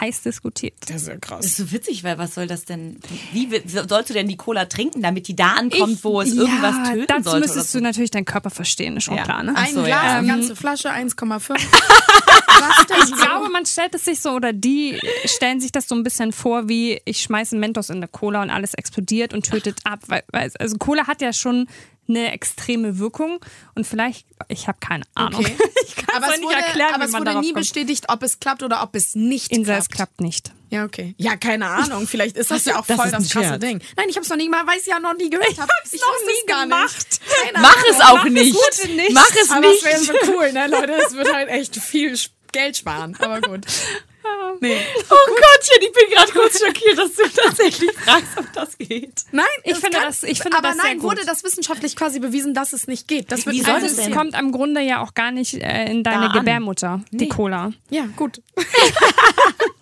[0.01, 0.75] heiß diskutiert.
[0.89, 1.39] Das ist ja krass.
[1.41, 2.99] Das ist so witzig, weil was soll das denn?
[3.33, 6.91] Wie wi- sollst du denn die Cola trinken, damit die da ankommt, wo es irgendwas
[6.91, 7.47] töten dazu sollte?
[7.47, 9.25] müsstest oder du natürlich deinen Körper verstehen, ist schon Ja.
[9.25, 9.43] klar.
[9.43, 9.53] Ne?
[9.57, 10.19] Ach Ein so, Glas, ja.
[10.19, 11.49] eine ganze Flasche, 1,5.
[12.59, 15.95] Was denn Ich glaube, man stellt es sich so, oder die stellen sich das so
[15.95, 19.81] ein bisschen vor, wie ich schmeiße Mentos in eine Cola und alles explodiert und tötet
[19.85, 20.01] ab.
[20.07, 21.67] Weil, weil, also Cola hat ja schon
[22.09, 23.41] eine extreme Wirkung
[23.75, 25.41] und vielleicht, ich habe keine Ahnung.
[25.41, 25.57] Okay.
[25.89, 27.55] Ich kann aber es es nicht wurde, erklären, aber es wurde nie kommt.
[27.55, 29.83] bestätigt, ob es klappt oder ob es nicht Insa, klappt.
[29.83, 30.53] es klappt nicht.
[30.71, 31.15] Ja, okay.
[31.17, 32.07] Ja, keine Ahnung.
[32.09, 33.59] Vielleicht ist das ja auch Das voll das krasse.
[33.59, 33.81] Ding.
[33.97, 35.49] Nein, ich habe es noch nie mal, weiß ja noch nie gehört.
[35.51, 37.21] Ich, hab's noch nie gemacht.
[37.45, 37.91] Keine Mach Ahnung.
[37.91, 38.53] es auch nicht.
[38.77, 39.13] Gute nicht.
[39.13, 40.07] Mach es Aber es wäre nicht.
[40.07, 40.93] so cool, ne, Leute?
[41.07, 42.19] Es wird halt echt viel
[42.53, 43.17] Geld sparen.
[43.21, 43.65] Aber gut.
[44.61, 44.81] Nee.
[45.11, 49.13] Oh Gottchen, ich bin gerade kurz schockiert, dass du tatsächlich fragst, ob das geht.
[49.33, 51.11] Nein, Ich es finde kann, das- ich finde aber das sehr nein, gut.
[51.11, 53.31] wurde das wissenschaftlich quasi bewiesen, dass es nicht geht.
[53.31, 54.15] Das wird Wie soll Also das es denn?
[54.15, 56.33] kommt am Grunde ja auch gar nicht äh, in deine Da an.
[56.39, 57.73] Gebärmutter, die Cola.
[57.91, 58.41] Ja, gut.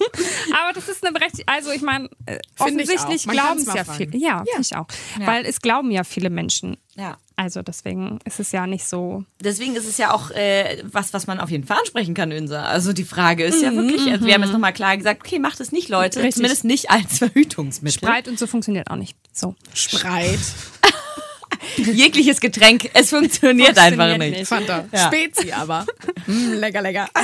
[0.52, 4.16] Aber das ist eine berechtigte, also ich meine, äh, offensichtlich glauben es ja viele.
[4.16, 4.86] Ja, finde ich auch.
[5.18, 6.76] Weil es glauben ja viele Menschen.
[6.94, 7.18] Ja.
[7.36, 9.24] Also deswegen ist es ja nicht so.
[9.40, 12.64] Deswegen ist es ja auch äh, was, was man auf jeden Fall ansprechen kann,Ünsa.
[12.64, 15.58] Also die Frage ist ja wirklich, also wir haben jetzt nochmal klar gesagt, okay, macht
[15.58, 16.20] es nicht, Leute.
[16.20, 16.36] Richtig.
[16.36, 17.98] Zumindest nicht als Verhütungsmittel.
[17.98, 19.16] Spreit und so funktioniert auch nicht.
[19.32, 19.56] So.
[19.72, 20.38] Spreit.
[21.76, 24.38] Jegliches Getränk, es funktioniert, einfach Funktioniert nicht.
[24.38, 24.48] nicht.
[24.48, 24.86] Fanta.
[24.92, 25.06] Ja.
[25.06, 25.86] Spezi aber.
[26.26, 27.08] Mm, lecker, lecker.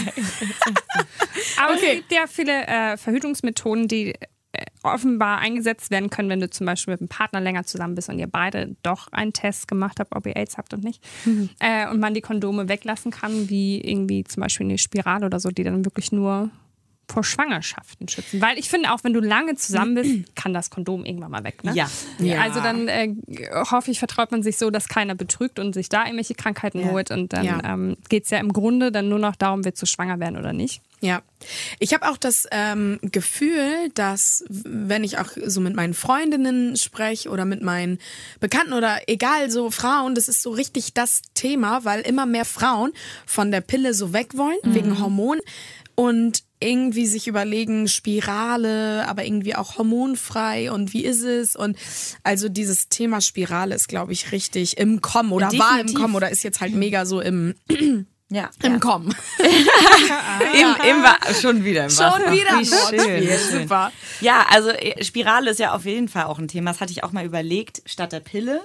[1.59, 1.87] Aber Okay.
[1.89, 4.15] es gibt ja viele äh, Verhütungsmethoden, die
[4.53, 8.09] äh, offenbar eingesetzt werden können, wenn du zum Beispiel mit einem Partner länger zusammen bist
[8.09, 11.03] und ihr beide doch einen Test gemacht habt, ob ihr AIDS habt und nicht.
[11.61, 15.51] Äh, und man die Kondome weglassen kann, wie irgendwie zum Beispiel eine Spirale oder so,
[15.51, 16.51] die dann wirklich nur
[17.11, 18.41] vor Schwangerschaften schützen.
[18.41, 21.65] Weil ich finde, auch wenn du lange zusammen bist, kann das Kondom irgendwann mal weg.
[21.65, 21.73] Ne?
[21.75, 21.91] Ja.
[22.19, 22.41] Ja.
[22.41, 23.15] Also dann äh,
[23.71, 26.87] hoffe ich, vertraut man sich so, dass keiner betrügt und sich da irgendwelche Krankheiten Ja.
[26.91, 27.11] holt.
[27.11, 27.61] Und dann Ja.
[27.65, 30.53] ähm, geht es ja im Grunde dann nur noch darum, willst du schwanger werden oder
[30.53, 30.83] nicht.
[31.03, 31.23] Ja,
[31.79, 37.31] ich habe auch das ähm, Gefühl, dass wenn ich auch so mit meinen Freundinnen spreche
[37.31, 37.99] oder mit meinen
[38.39, 42.93] Bekannten oder egal so Frauen, das ist so richtig das Thema, weil immer mehr Frauen
[43.25, 45.39] von der Pille so weg wollen wegen Hormon
[46.01, 51.77] und irgendwie sich überlegen Spirale, aber irgendwie auch hormonfrei und wie ist es und
[52.23, 55.95] also dieses Thema Spirale ist glaube ich richtig im Kommen oder war im Definitiv.
[56.01, 57.55] Kommen oder ist jetzt halt mega so im
[58.33, 58.49] Ja.
[58.63, 59.13] im Kommen.
[60.55, 62.33] Im, im, Wa- schon wieder im Schon Wasser.
[62.33, 63.63] wieder ein Wie schön, schön.
[63.63, 63.91] Super.
[64.21, 66.71] Ja, also äh, Spirale ist ja auf jeden Fall auch ein Thema.
[66.71, 68.61] Das hatte ich auch mal überlegt, statt der Pille.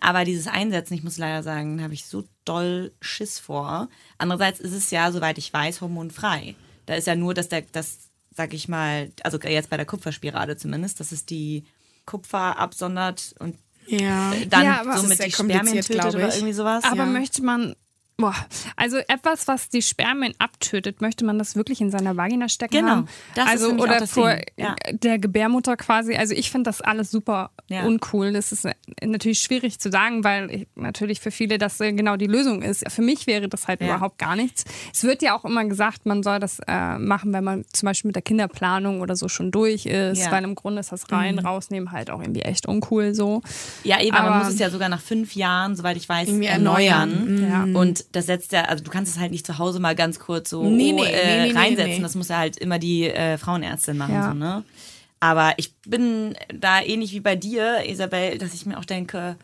[0.00, 3.88] Aber dieses Einsetzen, ich muss leider sagen, da habe ich so doll Schiss vor.
[4.18, 6.54] Andererseits ist es ja, soweit ich weiß, hormonfrei.
[6.86, 7.98] Da ist ja nur, dass der, das,
[8.34, 11.64] sag ich mal, also jetzt bei der Kupferspirale zumindest, dass es die
[12.06, 14.32] Kupfer absondert und Ja.
[14.48, 16.34] dann Ja, somit die Spermien tötet oder ich.
[16.36, 16.84] irgendwie sowas.
[16.84, 17.06] Aber Ja.
[17.06, 17.74] möchte man.
[18.20, 18.34] Boah,
[18.76, 22.88] also etwas, was die Spermien abtötet, möchte man das wirklich in seiner Vagina stecken Genau,
[22.90, 23.08] haben?
[23.34, 24.74] das ist also oder vor ja.
[24.92, 26.14] der Gebärmutter quasi.
[26.16, 27.84] Also ich finde das alles super Ja.
[27.84, 28.32] uncool.
[28.32, 32.16] Das ist äh, natürlich schwierig zu sagen, weil ich, natürlich für viele das äh, genau
[32.16, 32.84] die Lösung ist.
[32.90, 33.88] Für mich wäre das halt Ja.
[33.88, 34.64] überhaupt gar nichts.
[34.92, 38.08] Es wird ja auch immer gesagt, man soll das äh, machen, wenn man zum Beispiel
[38.08, 41.92] mit der Kinderplanung oder so schon durch ist, weil im Grunde ist das rein, rausnehmen
[41.92, 43.42] halt auch irgendwie echt uncool so.
[43.84, 46.50] Ja, eben, aber, man muss es ja sogar nach fünf Jahren, soweit ich weiß, erneuern.
[47.10, 47.70] erneuern.
[47.72, 47.80] Ja.
[47.80, 50.50] Und das setzt ja, also du kannst es halt nicht zu Hause mal ganz kurz
[50.50, 51.96] so Nee, nee, oh, äh, nee, nee, reinsetzen.
[51.96, 52.02] nee.
[52.02, 54.28] Das muss ja halt immer die äh, Frauenärztin machen, Ja.
[54.28, 54.64] so, ne?
[55.20, 59.36] Aber ich bin da ähnlich wie bei dir, Isabel, dass ich mir auch denke,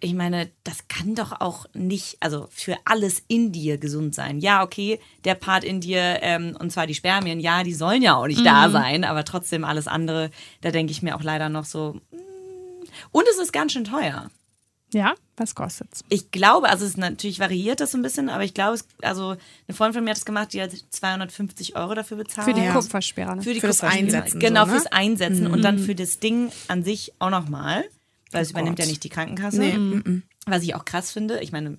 [0.00, 4.38] ich meine, das kann doch auch nicht, also für alles in dir gesund sein.
[4.40, 8.16] Ja, okay, der Part in dir, ähm, und zwar die Spermien, ja, die sollen ja
[8.16, 11.64] auch nicht da sein, aber trotzdem alles andere, da denke ich mir auch leider noch
[11.64, 11.94] so.
[12.10, 12.16] mm.
[13.12, 14.30] Und es ist ganz schön teuer.
[14.92, 16.02] Ja, was kostet's?
[16.08, 18.86] Ich glaube, also es ist natürlich variiert das so ein bisschen, aber ich glaube, es,
[19.02, 19.30] also
[19.66, 22.48] eine Freundin von mir hat das gemacht, die hat 250 Euro dafür bezahlt.
[22.48, 22.72] Für die Ja.
[22.72, 23.42] Kupferspirale.
[23.42, 23.82] Für die Für das.
[23.84, 24.72] Einsetzen Genau, so, ne?
[24.78, 27.84] fürs Einsetzen und dann für das Ding an sich auch nochmal.
[28.30, 28.84] Weil es übernimmt Gott.
[28.86, 29.58] ja nicht die Krankenkasse.
[29.58, 31.40] Nee, mm, Was ich auch krass finde.
[31.40, 31.78] Ich meine,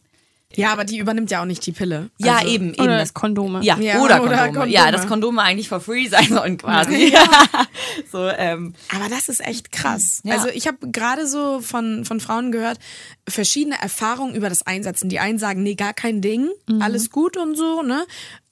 [0.55, 2.09] Ja, aber die übernimmt ja auch nicht die Pille.
[2.17, 2.81] ja, Also, eben, eben.
[2.83, 3.61] Oder das Kondome.
[3.63, 4.45] Ja, Ja, oder, oder Kondome.
[4.47, 4.71] Kondome.
[4.71, 7.13] Ja, dass Kondome eigentlich for free sein sollen quasi.
[8.11, 10.21] so, ähm, Aber das ist echt krass.
[10.23, 10.35] Ja.
[10.35, 12.79] Also ich habe gerade so von, von Frauen gehört,
[13.27, 15.07] verschiedene Erfahrungen über das Einsetzen.
[15.07, 18.05] Die einen sagen, nee, gar kein Ding, alles gut und so, ne?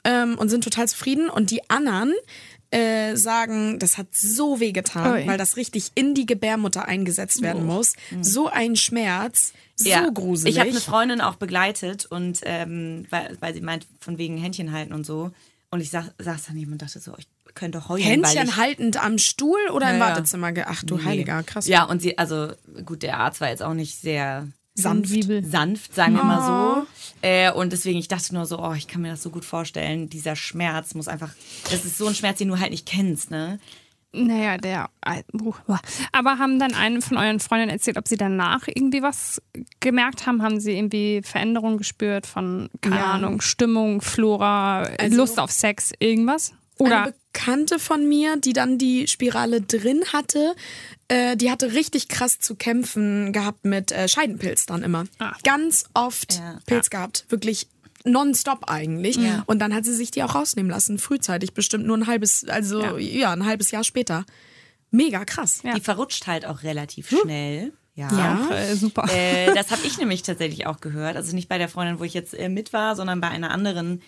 [0.03, 1.29] Ähm, und sind total zufrieden.
[1.29, 2.13] Und die anderen
[2.71, 5.27] äh, sagen, das hat so weh getan, Ui.
[5.27, 7.93] weil das richtig in die Gebärmutter eingesetzt werden muss.
[8.21, 10.09] So ein Schmerz, so ja.
[10.09, 10.55] gruselig.
[10.55, 14.71] Ich habe eine Freundin auch begleitet und ähm, weil, weil sie meint, von wegen Händchen
[14.71, 15.31] halten und so.
[15.69, 18.03] Und ich saß, saß daneben und dachte so, ich könnte heulen.
[18.03, 20.07] weil Händchen haltend am Stuhl oder im Ja.
[20.07, 20.53] Wartezimmer?
[20.65, 21.67] Ach du Heiliger, krass.
[21.67, 22.51] Ja, und sie, also
[22.85, 24.47] gut, der Arzt war jetzt auch nicht sehr
[24.79, 25.09] Sanft.
[25.09, 25.43] Sensibel.
[25.43, 26.87] sanft, sagen wir mal so.
[27.21, 30.07] Äh, und deswegen, ich dachte nur so, oh, ich kann mir das so gut vorstellen.
[30.09, 31.33] Dieser Schmerz muss einfach,
[31.71, 33.59] das ist so ein Schmerz, den du halt nicht kennst, ne?
[34.13, 34.89] Naja, der.
[35.33, 35.53] uh,
[36.11, 39.41] Aber haben dann eine von euren Freundinnen erzählt, ob sie danach irgendwie was
[39.79, 40.41] gemerkt haben?
[40.41, 43.11] Haben sie irgendwie Veränderungen gespürt von, keine Ja.
[43.13, 46.53] Ahnung, Stimmung, Flora, Also- Lust auf Sex, irgendwas?
[46.79, 50.55] Oder Bekannte von mir, die dann die Spirale drin hatte,
[51.07, 55.05] äh, die hatte richtig krass zu kämpfen gehabt mit äh, Scheidenpilz dann immer.
[55.19, 55.33] Ah.
[55.43, 56.57] Ganz oft Ja.
[56.65, 57.67] Pilz gehabt, wirklich
[58.03, 59.19] nonstop eigentlich.
[59.45, 62.81] Und dann hat sie sich die auch rausnehmen lassen, frühzeitig, bestimmt nur ein halbes, also
[62.81, 63.31] ja, Ja.
[63.33, 64.25] ein halbes Jahr später.
[64.89, 65.61] Mega krass.
[65.63, 65.73] Ja.
[65.75, 67.71] Die verrutscht halt auch relativ schnell.
[67.95, 68.09] Ja.
[68.11, 68.49] Ja.
[68.55, 69.07] äh, super.
[69.13, 71.15] Äh, das habe ich nämlich tatsächlich auch gehört.
[71.17, 74.01] Also nicht bei der Freundin, wo ich jetzt äh, mit war, sondern bei einer anderen,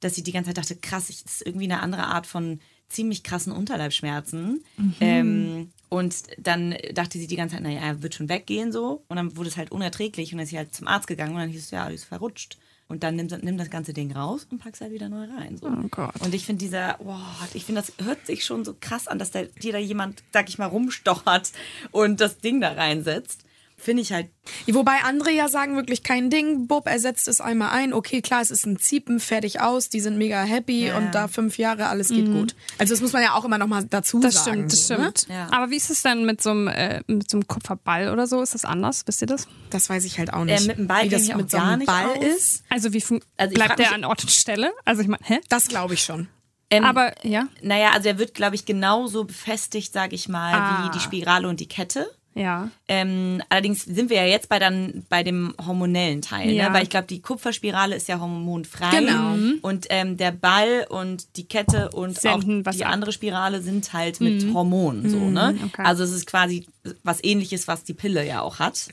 [0.00, 2.60] dass sie die ganze Zeit dachte, krass, ich- das ist irgendwie eine andere Art von
[2.88, 4.64] ziemlich krassen Unterleibsschmerzen.
[5.00, 9.04] Ähm, und dann dachte sie die ganze Zeit, naja, er wird schon weggehen so.
[9.08, 11.40] Und dann wurde es halt unerträglich und dann ist sie halt zum Arzt gegangen und
[11.40, 12.58] dann hieß es, ja, die ist verrutscht.
[12.86, 15.56] Und dann nimm, nimm das ganze Ding raus und pack's halt wieder neu rein.
[15.56, 15.66] So.
[15.66, 16.20] Oh Gott.
[16.20, 17.18] Und ich finde dieser, wow,
[17.54, 20.48] ich finde, das hört sich schon so krass an, dass da dir da jemand, sag
[20.48, 21.52] ich mal, rumstochert
[21.92, 23.43] und das Ding da reinsetzt.
[23.84, 24.28] Finde ich halt
[24.66, 28.40] Wobei andere ja sagen wirklich kein Ding, Bob, er setzt es einmal ein, okay, klar,
[28.42, 30.96] es ist ein Ziepen, fertig aus, die sind mega happy Ja.
[30.98, 32.54] und da fünf Jahre, alles geht gut.
[32.78, 34.68] Also das muss man ja auch immer noch mal dazu Das sagen.
[34.68, 35.12] stimmt, das so, ne?
[35.16, 35.26] stimmt.
[35.34, 35.48] Ja.
[35.50, 38.40] Aber wie ist es denn mit so einem, äh, mit so einem Kupferball oder so?
[38.42, 39.02] Ist das anders?
[39.06, 39.48] Wisst ihr das?
[39.70, 40.64] Das weiß ich halt auch nicht.
[40.64, 42.24] Äh, mit dem Ball Wie das mit so gar einem Ball aus.
[42.24, 43.04] ist, Also wie
[43.36, 44.72] Also bleibt der an Ort und Stelle?
[44.84, 45.40] Also ich meine, hä?
[45.48, 46.28] das glaube ich schon.
[46.70, 47.46] Ähm, Aber ja.
[47.62, 50.84] Naja, also er wird, glaube ich, genauso befestigt, sage ich mal, Ah.
[50.86, 52.10] wie die Spirale und die Kette.
[52.34, 52.68] Ja.
[52.88, 56.68] Ähm, allerdings sind wir ja jetzt bei dann bei dem hormonellen Teil, Ja.
[56.68, 56.74] ne?
[56.74, 59.36] weil ich glaube, die Kupferspirale ist ja hormonfrei Genau.
[59.62, 62.92] und ähm, der Ball und die Kette und Senden auch die ab.
[62.92, 65.56] andere Spirale sind halt mit Hormonen so, ne?
[65.64, 65.82] okay.
[65.84, 66.66] Also es ist quasi
[67.02, 68.88] was ähnliches, was die Pille ja auch hat.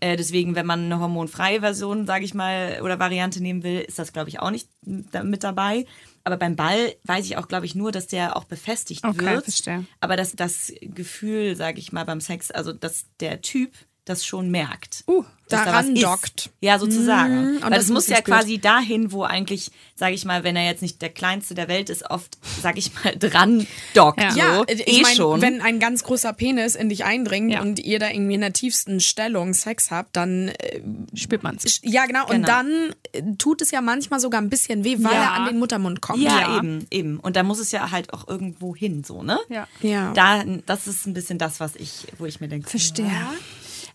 [0.00, 3.98] Äh, deswegen, wenn man eine hormonfreie Version, sage ich mal, oder Variante nehmen will, ist
[3.98, 5.84] das glaube ich auch nicht mit dabei.
[6.28, 9.44] Aber beim Ball weiß ich auch, glaube ich, nur, dass der auch befestigt Okay, wird.
[9.44, 9.86] verstehe.
[9.98, 13.72] Aber dass das Gefühl, sage ich mal, beim Sex, also dass der Typ
[14.08, 15.04] das schon merkt.
[15.06, 16.02] Uh, da daran ist.
[16.04, 16.50] dockt.
[16.60, 17.34] Ja, sozusagen.
[17.52, 18.34] Mhm, und Weil das das muss ja wirklich gut.
[18.34, 21.88] quasi dahin, wo eigentlich, sage ich mal, wenn er jetzt nicht der kleinste der Welt
[21.88, 24.20] ist, oft, sage ich mal, dran dockt.
[24.20, 24.30] Ja.
[24.32, 24.38] So.
[24.40, 25.40] Ja, ich eh mein, schon.
[25.40, 27.62] wenn ein ganz großer Penis in dich eindringt Ja.
[27.62, 30.82] und ihr da irgendwie in der tiefsten Stellung Sex habt, dann äh,
[31.14, 31.80] spürt man es.
[31.82, 32.46] ja genau, und Genau.
[32.46, 35.22] dann äh, tut es ja manchmal sogar ein bisschen weh, weil Ja.
[35.22, 36.22] er an den Muttermund kommt.
[36.22, 36.58] ja, Ja.
[36.58, 37.18] eben, eben.
[37.20, 39.38] Und da muss es ja halt auch irgendwo hin, so, ne?
[39.48, 39.66] Ja.
[39.80, 40.12] Ja.
[40.12, 42.68] Da, das ist ein bisschen das, was ich, wo ich mir denke.
[42.68, 43.10] Verstehe.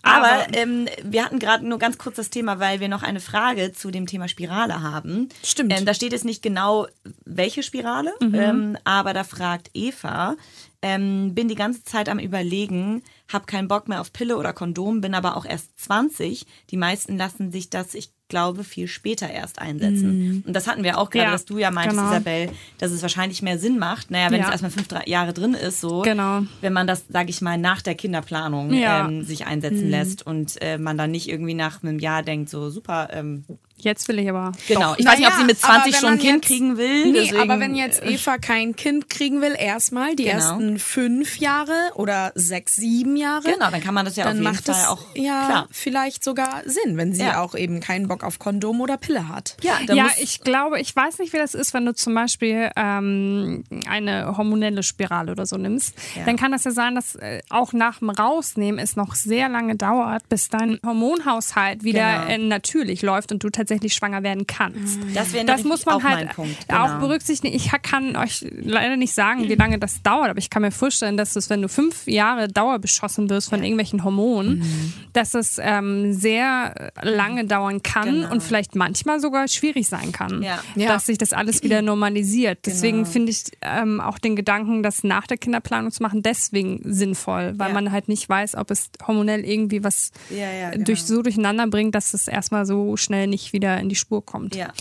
[0.04, 3.72] Aber ähm, wir hatten gerade nur ganz kurz das Thema, weil wir noch eine Frage
[3.72, 5.30] zu dem Thema Spirale haben.
[5.44, 5.74] Stimmt.
[5.78, 6.88] Ähm, da steht es nicht genau,
[7.26, 10.36] welche Spirale, ähm, aber da fragt Eva,
[10.82, 15.00] ähm, bin die ganze Zeit am Überlegen, hab keinen Bock mehr auf Pille oder Kondom,
[15.00, 16.46] bin aber auch erst 20.
[16.70, 20.44] Die meisten lassen sich das, ich glaube, viel später erst einsetzen.
[20.48, 22.12] Und das hatten wir auch gerade, Ja, dass du ja meintest, genau.
[22.12, 24.46] Isabel, dass es wahrscheinlich mehr Sinn macht, naja, wenn Ja.
[24.48, 26.42] es erstmal fünf Jahre drin ist, so, Genau.
[26.62, 29.08] wenn man das, sage ich mal, nach der Kinderplanung Ja.
[29.08, 32.72] ähm, sich einsetzen lässt und äh, man dann nicht irgendwie nach einem Jahr denkt, so
[32.72, 33.46] super, ähm,
[33.84, 34.52] Jetzt will ich aber.
[34.68, 34.96] genau.
[34.98, 37.06] Ich weiß nicht, ob sie mit aber 20 wenn schon ein Kind jetzt- kriegen will.
[37.12, 40.36] Nee, deswegen, aber wenn jetzt Eva kein Kind kriegen will, erstmal die Genau.
[40.36, 44.38] ersten fünf Jahre oder sechs, sieben Jahre, Genau, dann kann man das ja auf dann
[44.38, 45.68] jeden macht Fall es auch ja klar.
[45.72, 47.42] vielleicht sogar Sinn, wenn sie Ja.
[47.42, 49.58] auch eben keinen Bock auf Kondom oder Pille hat.
[49.62, 53.64] Ja, ja, ich glaube, ich weiß nicht, wie das ist, wenn du zum Beispiel ähm,
[53.88, 55.94] eine hormonelle Spirale oder so nimmst.
[56.16, 56.24] Ja.
[56.26, 59.76] Dann kann das ja sein, dass äh, auch nach dem Rausnehmen es noch sehr lange
[59.76, 62.28] dauert, bis dein Hormonhaushalt wieder Genau.
[62.34, 65.00] äh, natürlich läuft und du tatsächlich schwanger werden kannst.
[65.14, 66.58] das wäre Das nämlich muss man auch halt mein Punkt.
[66.74, 67.00] auch genau.
[67.00, 67.56] berücksichtigen.
[67.56, 71.18] Ich kann euch leider nicht sagen, wie lange das dauert, aber ich kann mir vorstellen,
[71.18, 74.94] dass es, wenn du fünf Jahre dauerbeschossen wirst von irgendwelchen Hormonen, Mhm.
[75.14, 78.32] dass es ähm, sehr lange dauern kann Genau.
[78.32, 80.60] und vielleicht manchmal sogar schwierig sein kann, Ja.
[80.76, 80.88] Ja.
[80.90, 82.60] dass sich das alles wieder normalisiert.
[82.66, 83.10] Deswegen Genau.
[83.10, 87.70] finde ich ähm, auch den Gedanken, das nach der Kinderplanung zu machen, deswegen sinnvoll, weil
[87.70, 87.74] Ja.
[87.74, 90.84] man halt nicht weiß, ob es hormonell irgendwie was Ja, ja, genau.
[90.86, 94.56] durch, so durcheinander bringt, dass es erstmal so schnell nicht wieder in die Spur kommt.
[94.56, 94.74] Ja,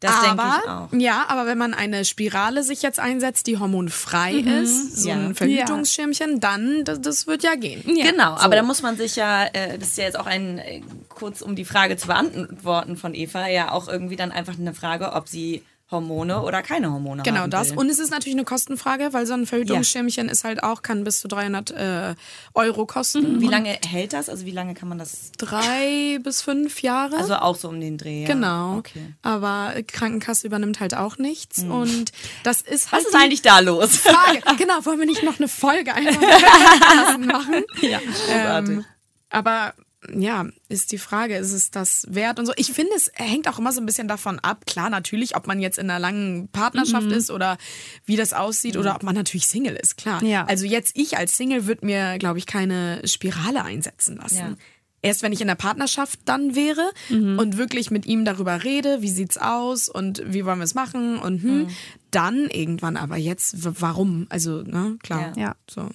[0.00, 1.00] das denke aber, ich auch.
[1.00, 5.16] Ja, aber wenn man eine Spirale sich jetzt einsetzt, die hormonfrei ist, so Ja.
[5.16, 7.82] ein Verhütungsschirmchen, dann, das, das wird ja gehen.
[7.84, 10.82] Genau, aber da muss man sich ja, äh, das ist ja jetzt auch ein, äh,
[11.08, 15.12] kurz um die Frage zu beantworten von Eva, ja auch irgendwie dann einfach eine Frage,
[15.14, 17.70] ob sie Hormone oder keine Hormone Genau haben das.
[17.70, 17.78] will.
[17.78, 21.20] Und es ist natürlich eine Kostenfrage, weil so ein Verhütungsschirmchen ist halt auch, kann bis
[21.20, 22.14] zu 300 äh,
[22.54, 23.40] Euro kosten.
[23.40, 24.28] Wie lange hält das?
[24.28, 25.32] Also wie lange kann man das?
[25.38, 27.16] Drei bis fünf Jahre.
[27.16, 28.22] Also auch so um den Dreh.
[28.22, 28.26] Ja.
[28.28, 28.76] Genau.
[28.78, 29.14] Okay.
[29.22, 31.62] Aber Krankenkasse übernimmt halt auch nichts.
[31.62, 33.96] Und das ist halt Was ist eigentlich da los?
[33.96, 34.42] Frage.
[34.58, 36.20] genau, wollen wir nicht noch eine Folge einfach
[37.18, 37.64] machen?
[37.80, 38.76] ja, großartig.
[38.76, 38.84] Ähm,
[39.30, 39.74] aber
[40.14, 42.52] ja, ist die Frage, ist es das wert und so.
[42.56, 44.64] Ich finde, es hängt auch immer so ein bisschen davon ab.
[44.66, 47.58] Klar, natürlich, ob man jetzt in einer langen Partnerschaft ist oder
[48.04, 50.22] wie das aussieht oder ob man natürlich Single ist, klar.
[50.22, 50.44] Ja.
[50.44, 54.36] Also jetzt ich als Single würde mir, glaube ich, keine Spirale einsetzen lassen.
[54.36, 54.56] Ja.
[55.00, 59.10] Erst wenn ich in der Partnerschaft dann wäre und wirklich mit ihm darüber rede, wie
[59.10, 61.68] sieht's aus und wie wollen wir es machen und hm,
[62.10, 62.96] dann irgendwann.
[62.96, 64.26] Aber jetzt, warum?
[64.28, 65.32] Also, ne, klar.
[65.36, 65.54] Ja.
[65.70, 65.88] So.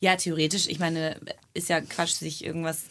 [0.00, 1.16] Ja, theoretisch, ich meine,
[1.54, 2.82] ist ja Quatsch, sich irgendwas,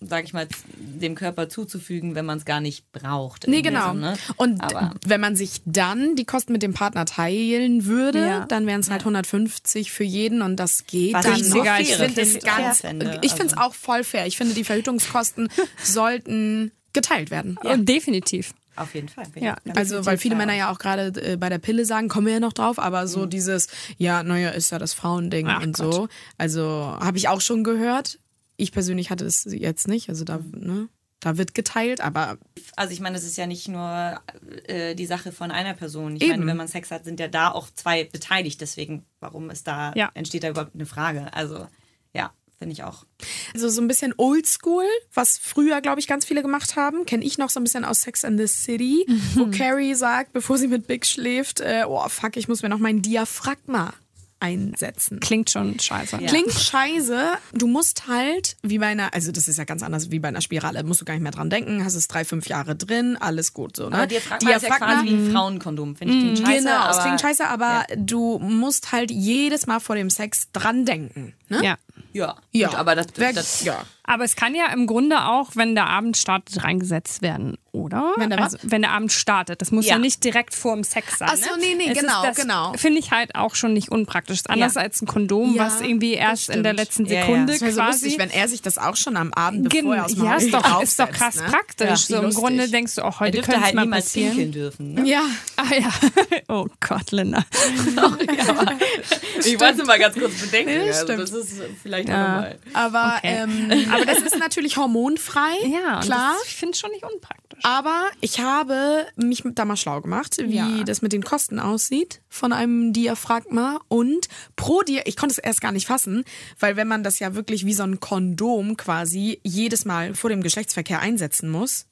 [0.00, 3.46] sag ich mal, dem Körper zuzufügen, wenn man es gar nicht braucht.
[3.48, 3.92] Nee, genau.
[3.92, 4.16] Sinne.
[4.36, 8.46] Und Aber wenn man sich dann die Kosten mit dem Partner teilen würde, Ja.
[8.46, 11.78] dann wären es halt 150 für jeden und das geht Was dann ich noch.
[11.78, 13.70] ich finde es ganz, finde, ich finde es also.
[13.70, 14.26] auch voll fair.
[14.26, 15.48] Ich finde, die Verhütungskosten
[15.82, 17.58] sollten geteilt werden.
[17.62, 18.52] Oh, definitiv.
[18.76, 19.24] auf jeden Fall.
[19.36, 22.34] Ja, Also, weil viele Männer ja auch gerade äh, bei der Pille sagen, kommen wir
[22.34, 25.94] ja noch drauf, aber so dieses, ja, naja, ist ja das Frauending Ach und Gott.
[25.94, 26.08] so.
[26.38, 26.62] Also,
[27.00, 28.18] habe ich auch schon gehört.
[28.60, 30.08] Ich persönlich hatte es jetzt nicht.
[30.08, 30.88] Also, da, ne,
[31.20, 32.38] da wird geteilt, aber
[32.76, 34.20] Also ich meine, das ist ja nicht nur
[34.66, 36.16] äh, die Sache von einer Person.
[36.16, 36.30] Ich Eben.
[36.32, 38.60] meine, wenn man Sex hat, sind ja da auch zwei beteiligt.
[38.60, 40.10] Deswegen, warum ist da, Ja.
[40.14, 41.32] entsteht da überhaupt eine Frage?
[41.34, 41.66] Also,
[42.14, 43.04] ja, finde ich auch.
[43.52, 47.04] Also so ein bisschen oldschool, was früher, glaube ich, ganz viele gemacht haben.
[47.04, 50.56] Kenne ich noch so ein bisschen aus Sex and the City, wo Carrie sagt, bevor
[50.58, 53.92] sie mit Big schläft, äh, oh fuck, ich muss mir noch mein Diaphragma
[54.40, 55.20] einsetzen.
[55.20, 56.16] Klingt schon scheiße.
[56.20, 56.28] Ja.
[56.28, 57.32] Klingt scheiße.
[57.52, 60.40] Du musst halt, wie bei einer, also das ist ja ganz anders wie bei einer
[60.40, 63.52] Spirale, musst du gar nicht mehr dran denken, hast es drei, fünf Jahre drin, alles
[63.52, 63.88] gut so.
[63.88, 63.96] Ne?
[63.96, 65.96] Aber Diaphragma, ist ja quasi wie ein Frauenkondom.
[65.96, 66.64] Finde ich klingt scheiße.
[66.64, 70.84] Genau, es aber, klingt scheiße, aber du musst halt jedes Mal vor dem Sex dran
[70.84, 71.34] denken.
[71.48, 71.60] Ne?
[71.64, 71.76] Ja.
[72.12, 73.84] Ja, Ja, Gut, aber das, Wär- das ja.
[74.12, 78.12] Aber es kann ja im Grunde auch, wenn der Abend startet, reingesetzt werden, oder?
[78.16, 79.60] Wenn der also, wenn der Abend startet.
[79.62, 79.98] Das muss ja, Ja.
[80.00, 81.28] nicht direkt vor dem Sex sein.
[81.32, 81.60] Ach so, ne?
[81.60, 82.72] nee, nee, Es genau, ist das genau.
[82.74, 84.40] Finde ich halt auch schon nicht unpraktisch.
[84.48, 84.80] Anders Ja.
[84.80, 87.20] als ein Kondom, Ja, was irgendwie erst in der letzten Ja, ja.
[87.22, 87.80] Sekunde Das so quasi.
[88.06, 90.52] lustig, wenn er sich das auch schon am Abend, bevor er aus dem ja, ist
[90.52, 91.42] doch, ist doch krass ne?
[91.48, 91.88] praktisch.
[91.88, 92.42] Ja, so im lustig.
[92.42, 94.30] Grunde denkst du auch, er heute dürfte könnte es halt mal niemals passieren.
[94.30, 94.94] pinkeln dürfen.
[94.94, 95.08] Ne?
[95.08, 95.22] Ja,
[95.56, 95.90] Ah ja.
[96.48, 97.44] Oh Gott, Linda.
[99.44, 100.70] Ich wollte mal ganz kurz bedenken.
[100.86, 102.14] Ja, also das ist vielleicht Ja.
[102.24, 102.58] auch nochmal.
[102.72, 103.36] aber, Okay.
[103.42, 106.34] ähm, aber das ist natürlich hormonfrei, Ja, klar.
[106.38, 107.60] Das, ich finde es schon nicht unpraktisch.
[107.64, 110.82] Aber ich habe mich da mal schlau gemacht, wie Ja.
[110.84, 115.60] das mit den Kosten aussieht von einem Diaphragma und pro Dia, ich konnte es erst
[115.60, 116.24] gar nicht fassen,
[116.58, 120.42] weil wenn man das ja wirklich wie so ein Kondom quasi jedes Mal vor dem
[120.42, 121.86] Geschlechtsverkehr einsetzen muss.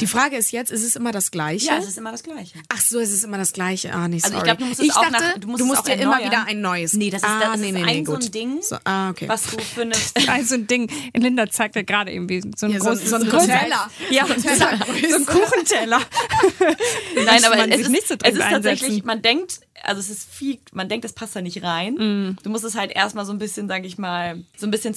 [0.00, 1.66] Die Frage ist jetzt, ist es immer das Gleiche?
[1.66, 2.58] Ja, es ist immer das Gleiche.
[2.68, 3.92] Ach so, es ist immer das Gleiche.
[3.92, 4.34] Ah, nee, sorry.
[4.34, 5.94] Also ich glaube, du musst es ich auch dachte, nach, du musst, es auch dir
[5.96, 6.92] immer wieder ein neues.
[6.94, 9.10] Nee, das ist, ah, das nee, ist nee, ein nee, so ein Ding, So, ah,
[9.10, 9.28] okay.
[9.28, 9.94] was du für eine...
[10.28, 10.90] Also ein Ding.
[11.14, 13.90] Linda zeigt ja gerade irgendwie so ein Ja, so- großes so ein großes- Teller.
[14.10, 14.32] Ja, so
[15.16, 16.00] ein Kuchenteller.
[17.24, 20.58] Nein, aber es ist, nicht so es ist tatsächlich, man denkt, also es ist viel,
[20.72, 21.94] man denkt, das passt da nicht rein.
[21.94, 22.36] Mm.
[22.42, 24.94] Du musst es halt erstmal so ein bisschen, sag ich mal, so ein bisschen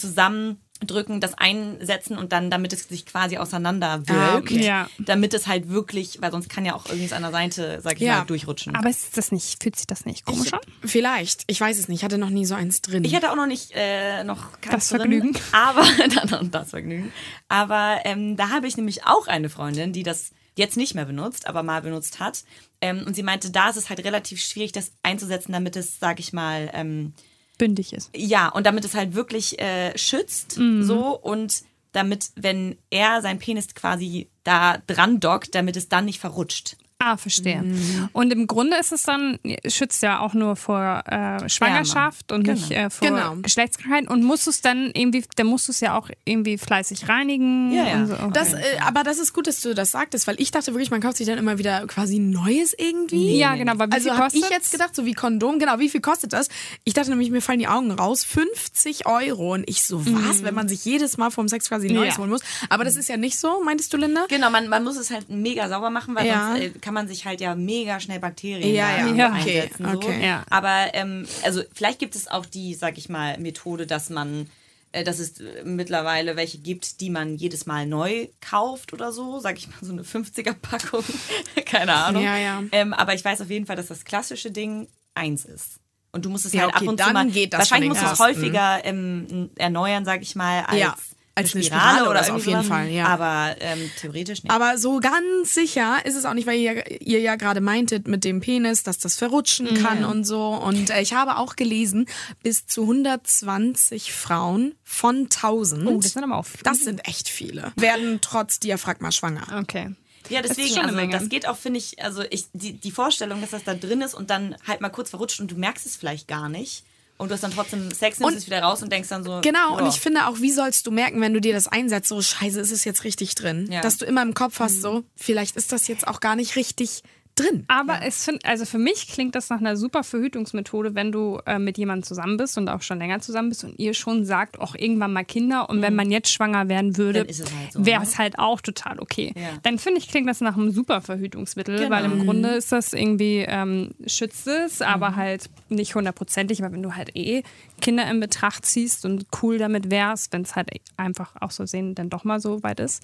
[0.80, 4.12] zusammendrücken, das einsetzen und dann, damit es sich quasi auseinander wölbt.
[4.12, 4.66] Ah, okay.
[4.66, 4.90] Ja.
[5.00, 8.02] Damit es halt wirklich, weil sonst kann ja auch irgendwie an der Seite, sag ich
[8.02, 8.20] Ja.
[8.20, 8.76] mal, durchrutschen.
[8.76, 10.60] Aber ist das nicht, fühlt sich das nicht komisch an?
[10.84, 13.04] Vielleicht, ich weiß es nicht, ich hatte noch nie so eins drin.
[13.04, 15.34] Ich hatte auch noch nicht äh, noch keins Das Vergnügen.
[15.34, 15.84] Drin, aber
[16.28, 17.12] dann das Vergnügen.
[17.48, 21.48] Aber ähm, da habe ich nämlich auch eine Freundin, die das jetzt nicht mehr benutzt,
[21.48, 22.44] aber mal benutzt hat.
[22.82, 26.20] Ähm, und sie meinte, da ist es halt relativ schwierig, das einzusetzen, damit es, sag
[26.20, 27.14] ich mal, ähm,
[27.58, 28.10] Bündig ist.
[28.16, 33.74] ja, und damit es halt wirklich äh, schützt, so und damit, wenn er sein Penis
[33.74, 36.78] quasi da dran dockt, damit es dann nicht verrutscht.
[37.00, 37.62] Ah, verstehe.
[37.62, 38.10] Mhm.
[38.12, 42.72] Und im Grunde ist es dann, schützt ja auch nur vor äh, Schwangerschaft und nicht
[42.72, 43.36] äh, vor Genau.
[43.36, 44.08] Geschlechtskrankheiten.
[44.08, 47.72] Und musst du es dann irgendwie, dann musst du es ja auch irgendwie fleißig reinigen.
[47.72, 47.94] Ja, ja.
[47.98, 48.14] Und so.
[48.16, 48.30] okay.
[48.34, 51.00] Das, äh, aber das ist gut, dass du das sagtest, weil ich dachte wirklich, man
[51.00, 53.38] kauft sich dann immer wieder quasi Neues irgendwie.
[53.38, 53.74] ja, genau.
[53.74, 56.34] Aber wie Also viel habe ich jetzt gedacht, so wie Kondom, genau, wie viel kostet
[56.34, 56.48] das?
[56.84, 59.54] Ich dachte nämlich, mir fallen die Augen raus, 50 Euro.
[59.54, 62.18] Und ich so, was, wenn man sich jedes Mal vom Sex quasi Neues Ja.
[62.22, 62.42] holen muss.
[62.70, 64.26] Aber das ist ja nicht so, meintest du, Linda?
[64.30, 66.48] Genau, man, man muss es halt mega sauber machen, weil Ja.
[66.54, 69.36] sonst äh, kann man sich halt ja mega schnell Bakterien Ja, ja, ja.
[69.42, 69.86] Okay, einsetzen.
[69.92, 69.98] So.
[69.98, 70.26] okay.
[70.26, 70.46] Ja.
[70.50, 74.50] Aber ähm, also vielleicht gibt es auch die, sag ich mal, Methode, dass man
[74.94, 79.40] äh, dass es äh, mittlerweile welche gibt, die man jedes Mal neu kauft oder so,
[79.40, 81.04] sag ich mal, so eine 50er-Packung,
[81.66, 82.24] keine Ahnung.
[82.24, 82.64] Ja, ja.
[82.72, 85.82] Ähm, aber ich weiß auf jeden Fall, dass das klassische Ding eins ist.
[86.14, 87.90] Und du musst es Ja, halt okay, ab und dann zu mal, geht das wahrscheinlich
[87.90, 90.96] musst du es häufiger ähm, erneuern, sag ich mal, als, Ja,
[91.38, 92.64] als eine Spirale, Spirale oder oder so, auf jeden.
[92.64, 93.06] Fall, ja.
[93.08, 94.52] Aber ähm, theoretisch nicht.
[94.52, 98.24] Aber so ganz sicher ist es auch nicht, weil ihr, ihr ja gerade meintet mit
[98.24, 100.48] dem Penis, dass das verrutschen kann und so.
[100.48, 102.08] Und äh, ich habe auch gelesen,
[102.44, 106.64] bis zu 120 Frauen von 1000, Oh, das sind aber auch viele.
[106.64, 109.60] das sind echt viele, werden trotz Diaphragma schwanger.
[109.60, 109.92] Okay.
[110.30, 111.18] Ja, Das deswegen, eine also Menge.
[111.18, 114.14] das geht auch, finde ich, also ich, die, die Vorstellung, dass das da drin ist
[114.14, 116.84] und dann halt mal kurz verrutscht und du merkst es vielleicht gar nicht.
[117.18, 119.42] Und du hast dann trotzdem Sex, nimmst Und- es wieder raus und denkst dann so.
[119.42, 119.90] Genau, und ja.
[119.90, 122.72] ich finde auch, wie sollst du merken, wenn du dir das einsetzt, so scheiße, ist
[122.72, 123.68] es jetzt richtig drin?
[123.72, 123.82] Ja.
[123.82, 127.02] Dass du immer im Kopf hast, so, vielleicht ist das jetzt auch gar nicht richtig
[127.40, 127.64] drin.
[127.68, 131.60] Aber es find, also für mich klingt das nach einer super Verhütungsmethode, wenn du äh,
[131.60, 134.76] mit jemandem zusammen bist und auch schon länger zusammen bist und ihr schon sagt, auch
[134.76, 138.00] irgendwann mal Kinder und wenn man jetzt schwanger werden würde, ist es halt so, wäre
[138.02, 138.06] ne?
[138.08, 139.34] es halt auch total okay.
[139.36, 139.50] Ja.
[139.64, 141.90] Dann finde ich, klingt das nach einem super Verhütungsmittel, Genau.
[141.92, 146.84] weil im Grunde ist das irgendwie, ähm, schützt es, aber halt nicht hundertprozentig, weil wenn
[146.84, 147.44] du halt eh
[147.82, 151.94] Kinder in Betracht ziehst und cool damit wärst, wenn es halt einfach auch so sehen,
[151.94, 153.04] dann doch mal so weit ist,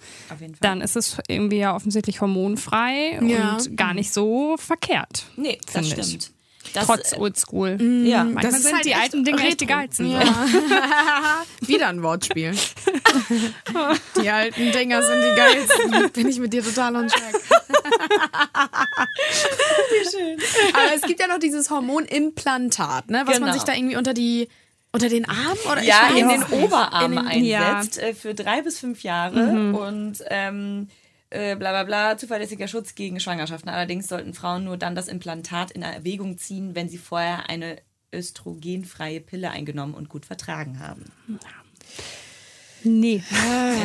[0.60, 3.54] dann ist es irgendwie ja offensichtlich hormonfrei Ja.
[3.56, 4.23] und gar nicht so
[4.56, 5.24] verkehrt.
[5.36, 6.06] Nee, das finde ich.
[6.06, 6.30] stimmt.
[6.72, 7.76] Das, Trotz äh, Oldschool.
[8.06, 8.24] ja.
[8.24, 10.10] Manchmal Das sind halt die alten Dinge echt die geilsten.
[10.10, 10.22] Ja.
[11.60, 12.54] Wieder ein Wortspiel.
[14.22, 16.10] die alten Dinger sind die geilsten.
[16.12, 17.34] Bin ich mit dir total on track.
[19.90, 20.38] Wie schön.
[20.72, 23.22] Aber es gibt ja noch dieses Hormonimplantat, ne?
[23.26, 23.52] Was man Genau.
[23.52, 24.48] sich da irgendwie unter die
[24.92, 26.42] unter den Arm oder ja, ich in den.
[26.44, 30.88] Oberarm In den- einsetzt äh, für drei bis fünf Jahre und ähm,
[31.34, 33.68] äh, bla bla bla, zuverlässiger Schutz gegen Schwangerschaften.
[33.68, 37.76] Allerdings sollten Frauen nur dann das Implantat in Erwägung ziehen, wenn sie vorher eine
[38.12, 41.04] östrogenfreie Pille eingenommen und gut vertragen haben.
[42.86, 43.22] Nee.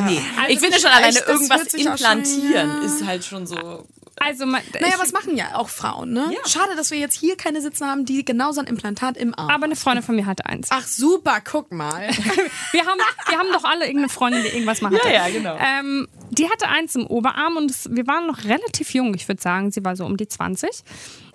[0.06, 2.82] nee, Also ich finde das schon alleine irgendwas auch schon- implantieren ja.
[2.84, 3.86] ist halt schon so.
[4.20, 6.30] Also, man, Naja, was machen ja auch Frauen, ne?
[6.32, 6.48] Ja.
[6.48, 9.50] Schade, dass wir jetzt hier keine sitzen haben, die genau so ein Implantat im Arm.
[9.50, 10.68] aber eine Freundin von mir hatte eins.
[10.70, 12.08] Ach super, guck mal.
[12.72, 15.08] Wir haben, wir haben doch alle irgendeine Freundin, die irgendwas mal hatte.
[15.08, 15.58] Ja, ja, genau.
[15.58, 19.12] Ähm, die hatte eins im Oberarm und es, wir waren noch relativ jung.
[19.14, 20.70] Ich würde sagen, sie war so um die 20.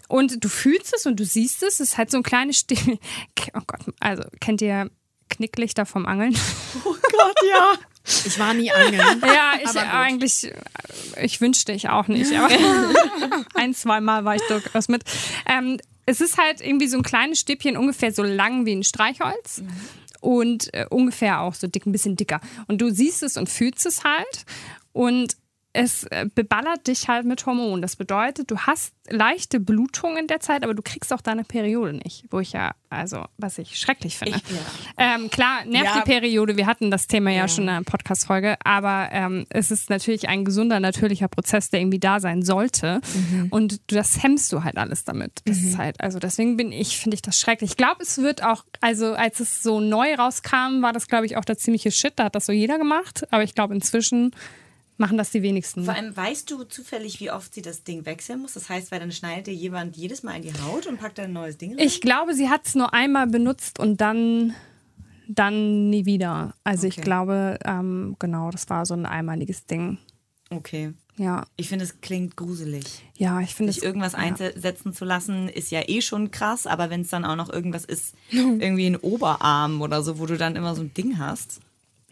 [0.08, 1.76] Und du fühlst es und du siehst es.
[1.76, 2.80] Es ist halt so ein kleines Stich.
[3.54, 4.90] Oh Gott, also kennt ihr
[5.36, 6.36] Knicklichter vom Angeln.
[6.84, 7.74] Oh Gott, ja.
[8.26, 9.22] Ich war nie angeln.
[9.22, 10.52] Ja, ich eigentlich,
[11.22, 12.50] ich wünschte ich auch nicht, aber
[13.56, 15.04] ein, zwei Mal war ich durchaus mit.
[15.48, 19.64] Ähm, es ist halt irgendwie so ein kleines Stäbchen, ungefähr so lang wie ein Streichholz.
[20.20, 22.42] Und äh, ungefähr auch so dick, ein bisschen dicker.
[22.68, 24.46] Und du siehst es und fühlst es halt.
[24.92, 25.38] Und
[25.78, 27.82] es äh, beballert dich halt mit Hormonen.
[27.82, 31.94] Das bedeutet, du hast leichte Blutung in der Zeit, aber du kriegst auch deine Periode
[31.94, 32.24] nicht.
[32.32, 34.38] Wo ich ja, also, was ich schrecklich finde.
[34.38, 35.16] Ich- ja.
[35.16, 36.02] ähm, klar, nervt Ja.
[36.02, 36.56] die Periode.
[36.56, 38.56] Wir hatten das Thema ja, schon in einer Podcast-Folge.
[38.64, 43.02] Aber ähm, es ist natürlich ein gesunder, natürlicher Prozess, der irgendwie da sein sollte.
[43.50, 45.42] Und du, das hemmst du halt alles damit.
[45.46, 47.72] Das ist halt, also deswegen bin ich, finde ich das schrecklich.
[47.72, 51.36] Ich glaube, es wird auch, also als es so neu rauskam, war das, glaube ich,
[51.38, 52.14] auch der ziemliche Shit.
[52.16, 53.28] Da hat das so jeder gemacht.
[53.32, 54.32] Aber ich glaube, inzwischen
[54.98, 55.84] machen das die wenigsten.
[55.86, 58.54] Vor allem weißt du zufällig, wie oft sie das Ding wechseln muss?
[58.54, 61.26] Das heißt, weil dann schneidet dir jemand jedes Mal in die Haut und packt dann
[61.26, 61.80] ein neues Ding rein?
[61.80, 64.54] Ich glaube, sie hat es nur einmal benutzt und dann,
[65.28, 66.54] dann nie wieder.
[66.64, 67.04] Also ich Okay.
[67.04, 69.98] glaube, ähm, genau, das war so ein einmaliges Ding.
[70.50, 70.94] Okay.
[71.18, 72.84] Ja, Ich finde, es klingt gruselig.
[73.16, 76.90] ja, ich finde Sich es irgendwas einsetzen zu lassen, ist ja eh schon krass, aber
[76.90, 80.58] wenn es dann auch noch irgendwas ist, irgendwie ein Oberarm oder so, wo du dann
[80.58, 81.62] immer so ein Ding hast.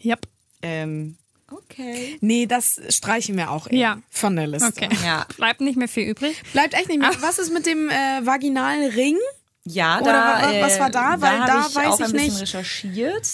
[0.05, 0.25] Yep.
[0.61, 1.17] Ähm,
[1.57, 2.17] okay.
[2.21, 3.97] Nee, das streichen wir auch eher Ja.
[4.09, 4.67] von der Liste.
[4.67, 4.89] Okay.
[5.03, 5.25] Ja.
[5.37, 6.41] Bleibt nicht mehr viel übrig.
[6.53, 7.11] Bleibt echt nicht mehr.
[7.21, 7.93] Was ist mit dem äh,
[8.25, 9.17] vaginalen Ring?
[9.65, 11.21] Ja, Oder da, wa- was äh, war da?
[11.21, 12.41] Weil hab da ich weiß auch ich ein bisschen nicht.
[12.41, 13.27] recherchiert.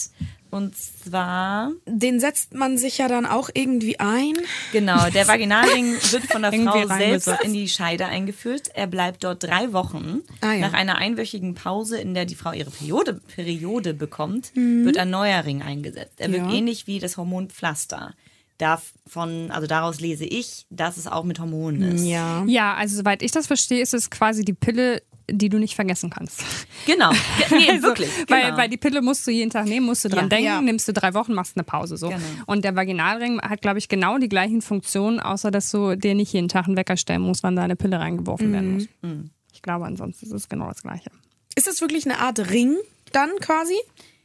[0.52, 4.34] Und zwar, Den setzt man sich ja dann auch irgendwie ein.
[4.72, 8.70] genau, der Vaginalring wird von der Frau selbst in die Scheide eingeführt.
[8.74, 10.22] Er bleibt dort drei Wochen.
[10.42, 10.60] Ah, ja.
[10.62, 14.86] Nach einer einwöchigen Pause, in der die Frau ihre Periode, Periode bekommt, Mhm.
[14.86, 16.14] wird ein neuer Ring eingesetzt.
[16.20, 16.54] Er wirkt Ja.
[16.58, 18.14] ähnlich wie das Hormon Pflaster.
[18.58, 22.04] Davon, also daraus lese ich, dass es auch mit Hormonen ist.
[22.06, 22.44] Ja.
[22.46, 26.10] Ja, also soweit ich das verstehe, ist es quasi die Pille, die du nicht vergessen
[26.10, 26.42] kannst.
[26.86, 27.12] Genau.
[27.12, 28.10] Ge- Nee, wirklich.
[28.28, 28.58] Weil, genau.
[28.58, 30.30] weil die Pille musst du jeden Tag nehmen, musst du dran Ja.
[30.30, 30.62] denken, Ja.
[30.62, 32.10] nimmst du drei Wochen, machst eine Pause so.
[32.10, 32.22] Genau.
[32.46, 36.34] Und der Vaginalring hat, glaube ich, genau die gleichen Funktionen, außer dass du dir nicht
[36.34, 38.86] jeden Tag einen Wecker stellen musst, wann deine Pille reingeworfen werden muss.
[39.02, 39.30] Mhm.
[39.54, 41.10] Ich glaube, ansonsten ist es genau das Gleiche.
[41.56, 42.76] Ist das wirklich eine Art Ring
[43.12, 43.74] dann quasi?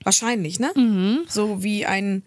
[0.04, 0.70] Wahrscheinlich, ne?
[0.76, 1.20] Mhm.
[1.28, 2.22] So wie ein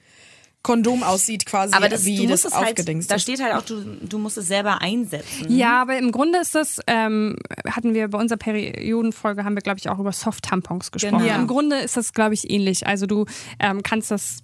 [0.68, 3.22] Kondom aussieht quasi, aber das, wie du musst das es halt, aufgedingst da ist.
[3.22, 5.50] steht halt auch, du, du musst es selber einsetzen.
[5.50, 7.38] Ja, aber im Grunde ist das, ähm,
[7.70, 11.24] hatten wir bei unserer Periodenfolge, haben wir, glaube ich, auch über Soft-Tampons gesprochen.
[11.24, 11.36] Genau.
[11.36, 12.86] Im Grunde ist das, glaube ich, ähnlich.
[12.86, 13.26] Also du
[13.60, 14.40] ähm, kannst das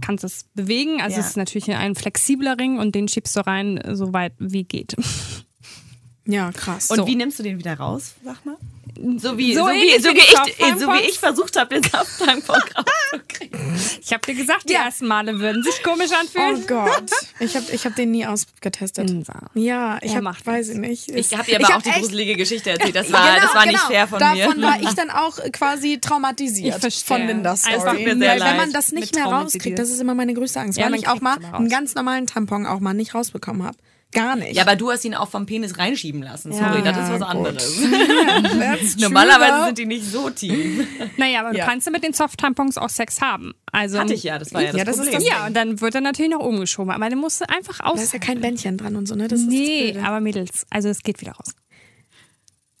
[0.00, 1.00] kannst es bewegen.
[1.00, 1.20] Also Ja.
[1.20, 4.96] es ist natürlich ein flexibler Ring und den schiebst du rein, so weit wie geht.
[6.24, 6.90] Ja, krass.
[6.90, 7.06] Und So.
[7.06, 8.56] wie nimmst du den wieder raus, sag mal?
[9.18, 12.56] So wie, So so, wie, so, wie ich, so wie ich versucht habe, den Soft-Tampon
[12.76, 13.58] rauszukriegen.
[14.02, 16.66] Ich habe dir gesagt, die ersten Male würden sich komisch Oh anfühlen.
[16.66, 17.10] Gott.
[17.40, 19.10] Ich habe ich hab den nie ausgetestet.
[19.10, 19.48] Insa.
[19.54, 21.10] Ja, ich hab, weiß ich nicht.
[21.10, 22.94] Ich habe dir aber hab auch die gruselige Geschichte erzählt.
[22.94, 23.72] Das war, Genau, das war genau.
[23.72, 24.66] nicht fair von Davon mir.
[24.66, 27.96] war ich dann auch quasi traumatisiert Ich von Lindas Es Story.
[27.96, 30.60] tut mir sehr Weil wenn man das nicht mehr rauskriegt, das ist immer meine größte
[30.60, 33.76] Angst, Ja, weil ich auch mal einen ganz normalen Tampon auch mal nicht rausbekommen habe.
[34.12, 34.54] Gar nicht.
[34.54, 36.52] Ja, aber du hast ihn auch vom Penis reinschieben lassen.
[36.52, 37.28] Sorry, Ja, das ist was gut.
[37.28, 37.80] anderes.
[38.98, 40.86] Normalerweise sind die nicht so tief.
[41.16, 41.64] Naja, aber Ja.
[41.64, 43.52] du kannst ja mit den Soft-Tampons auch Sex haben.
[43.72, 45.20] Also, Hatte ich ja, das war ja das Ja, das ist Problem.
[45.20, 46.90] das Ja, und dann wird er natürlich nach oben geschoben.
[46.90, 47.96] Aber den musst du einfach aus.
[47.96, 49.28] Da ist ja kein Bändchen dran und so, ne?
[49.28, 51.54] Das ist nee, aber Mädels, also es geht wieder raus.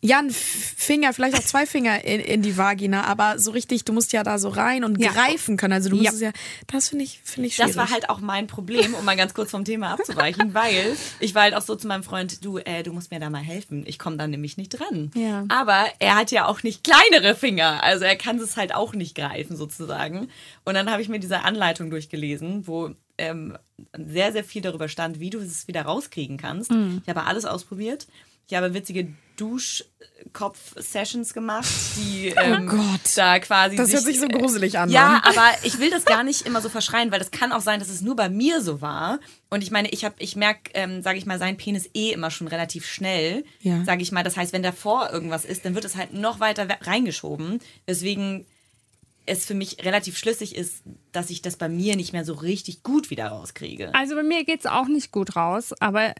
[0.04, 3.92] Ja, ein Finger, vielleicht auch zwei Finger in, in die Vagina, aber so richtig, du
[3.92, 5.12] musst ja da so rein und Ja.
[5.12, 5.72] greifen können.
[5.74, 6.12] Also du musst Ja.
[6.12, 6.30] es ja,
[6.66, 7.74] das finde ich, finde ich schwierig.
[7.74, 11.36] Das war halt auch mein Problem, um mal ganz kurz vom Thema abzuweichen, weil ich
[11.36, 13.84] war halt auch so zu meinem Freund, du, äh, du musst mir da mal helfen.
[13.86, 15.12] Ich komme da nämlich nicht dran.
[15.14, 15.44] Ja.
[15.48, 19.14] Aber er hat ja auch nicht kleinere Finger, also er kann es halt auch nicht
[19.14, 20.28] greifen sozusagen.
[20.64, 23.56] Und dann habe ich mir diese Anleitung durchgelesen, wo ähm,
[23.96, 26.72] sehr, sehr viel darüber stand, wie du es wieder rauskriegen kannst.
[26.72, 27.02] Mhm.
[27.04, 28.08] Ich habe alles ausprobiert.
[28.52, 33.00] Ich habe witzige Duschkopf-Sessions gemacht, die ähm, Oh Gott.
[33.16, 34.90] da quasi Das hört sich, sich so gruselig an.
[34.90, 35.22] ja, Mann.
[35.24, 37.88] aber ich will das gar nicht immer so verschreien, weil das kann auch sein, dass
[37.88, 39.20] es nur bei mir so war.
[39.48, 42.30] Und ich meine, ich habe, ich merke, ähm, sage ich mal, sein Penis eh immer
[42.30, 43.44] schon relativ schnell.
[43.60, 43.82] Ja.
[43.86, 46.68] Sage ich mal, das heißt, wenn davor irgendwas ist, dann wird es halt noch weiter
[46.68, 47.60] we- reingeschoben.
[47.88, 48.44] Deswegen
[49.24, 50.82] es für mich relativ schlüssig ist,
[51.12, 53.94] dass ich das bei mir nicht mehr so richtig gut wieder rauskriege.
[53.94, 56.12] Also bei mir geht's auch nicht gut raus, aber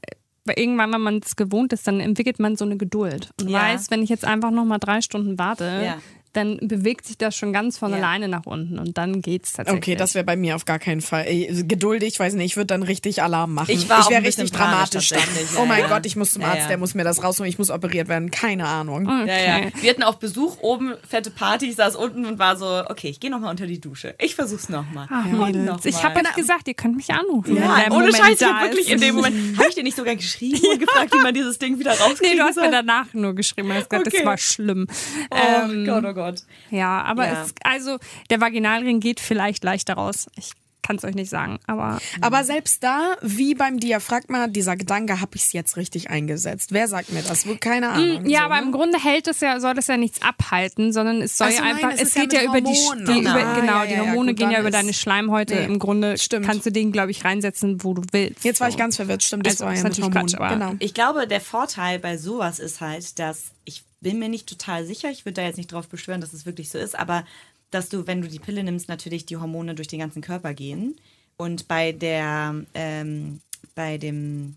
[0.56, 3.60] irgendwann, wenn man es gewohnt ist, dann entwickelt man so eine Geduld und Ja.
[3.60, 5.98] weiß, wenn ich jetzt einfach noch mal drei Stunden warte, Ja.
[6.32, 7.98] Dann bewegt sich das schon ganz von Ja.
[7.98, 9.82] alleine nach unten und dann geht's tatsächlich.
[9.82, 11.24] Okay, das wäre bei mir auf gar keinen Fall.
[11.26, 13.70] Ey, geduldig, weiß nicht, ich würde dann richtig Alarm machen.
[13.70, 15.18] Ich war auch wäre richtig dramatisch dann.
[15.20, 15.88] tatsächlich, Oh ja, mein ja.
[15.88, 16.68] Gott, ich muss zum Ja, Arzt, ja.
[16.68, 18.30] der muss mir das rausholen, ich muss operiert werden.
[18.30, 19.06] Keine Ahnung.
[19.06, 19.56] Ja, ja.
[19.58, 19.72] Okay.
[19.80, 23.20] Wir hatten auch Besuch oben, fette Party, ich saß unten und war so, okay, ich
[23.20, 24.14] gehe nochmal unter die Dusche.
[24.18, 25.06] Ich versuch's nochmal.
[25.30, 25.84] Mädels.
[25.84, 27.56] Ich habe euch gesagt, ihr könnt mich anrufen.
[27.56, 30.16] Ja, ohne Moment Scheiß, ich hab wirklich in dem Moment, habe ich dir nicht sogar
[30.16, 32.22] geschrieben und gefragt, wie man dieses Ding wieder rauskriegt?
[32.32, 34.18] Nee, du hast mir danach nur geschrieben, hast gesagt, Okay.
[34.18, 34.86] das war schlimm.
[35.30, 36.21] Oh Ähm, Gott, oh Gott.
[36.70, 37.42] Ja, aber Ja.
[37.44, 37.98] es, Also
[38.30, 40.26] der Vaginalring geht vielleicht leichter raus.
[40.36, 40.52] Ich
[40.84, 45.36] kann es euch nicht sagen, aber Aber selbst da, wie beim Diaphragma, dieser Gedanke, habe
[45.36, 46.72] ich es jetzt richtig eingesetzt.
[46.72, 47.46] Wer sagt mir das?
[47.60, 48.24] Keine Ahnung.
[48.24, 48.62] Mm, ja, so, aber ne?
[48.62, 51.62] im Grunde hält es ja, soll das ja nichts abhalten, sondern es soll Ach so,
[51.62, 53.06] ja nein, einfach, es ja geht mit ja, über die, Hormonen.
[53.06, 55.54] die über, Ah, genau, ja, die ja, ja, Hormone gut, gehen ja über deine Schleimhäute.
[55.54, 56.46] Nee, Im Grunde stimmt.
[56.46, 58.44] kannst du den, glaube ich, reinsetzen, wo du willst.
[58.44, 59.46] Jetzt war ich ganz verwirrt, stimmt.
[59.46, 60.26] Das Also, war ja natürlich Hormonen.
[60.26, 60.72] Quatsch, aber- genau.
[60.80, 65.10] Ich glaube, der Vorteil bei sowas ist halt, dass ich bin mir nicht total sicher,
[65.10, 67.24] ich würde da jetzt nicht drauf beschwören, dass es wirklich so ist, aber
[67.70, 70.96] dass du, wenn du die Pille nimmst, natürlich die Hormone durch den ganzen Körper gehen.
[71.38, 73.40] Und bei der, ähm,
[73.74, 74.56] bei dem,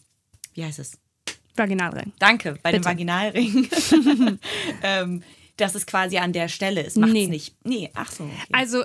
[0.53, 0.97] wie heißt es?
[1.55, 2.11] Vaginalring.
[2.19, 2.89] Danke, bei dem Bitte.
[2.89, 3.69] Vaginalring.
[4.83, 5.23] ähm,
[5.57, 6.97] dass es quasi an der Stelle ist.
[6.97, 7.27] Macht's Nee.
[7.27, 7.55] nicht.
[7.63, 8.25] Nee, ach so.
[8.25, 8.33] Okay.
[8.51, 8.83] Also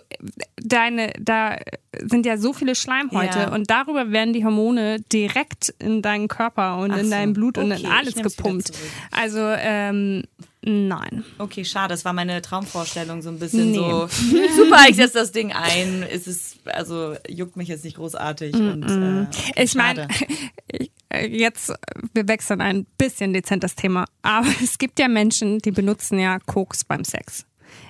[0.56, 1.58] deine, da
[2.00, 3.52] sind ja so viele Schleimhäute Ja.
[3.52, 7.10] und darüber werden die Hormone direkt in deinen Körper und Ach in so.
[7.10, 8.70] dein Blut und Okay, in ich alles gepumpt.
[9.10, 10.22] Also ähm,
[10.62, 11.24] nein.
[11.38, 11.94] Okay, schade.
[11.94, 13.76] Das war meine Traumvorstellung so ein bisschen Nee.
[13.78, 14.06] so.
[14.56, 16.02] Super, ich setze das Ding ein.
[16.02, 18.54] Es ist, also juckt mich jetzt nicht großartig.
[18.54, 20.88] Und, äh, okay, Ich meine, schade.
[21.30, 21.72] jetzt,
[22.14, 26.38] wir wechseln ein bisschen dezent das Thema, aber es gibt ja Menschen, die benutzen ja
[26.40, 27.46] Koks beim Sex,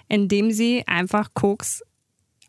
[0.09, 1.83] indem sie einfach Koks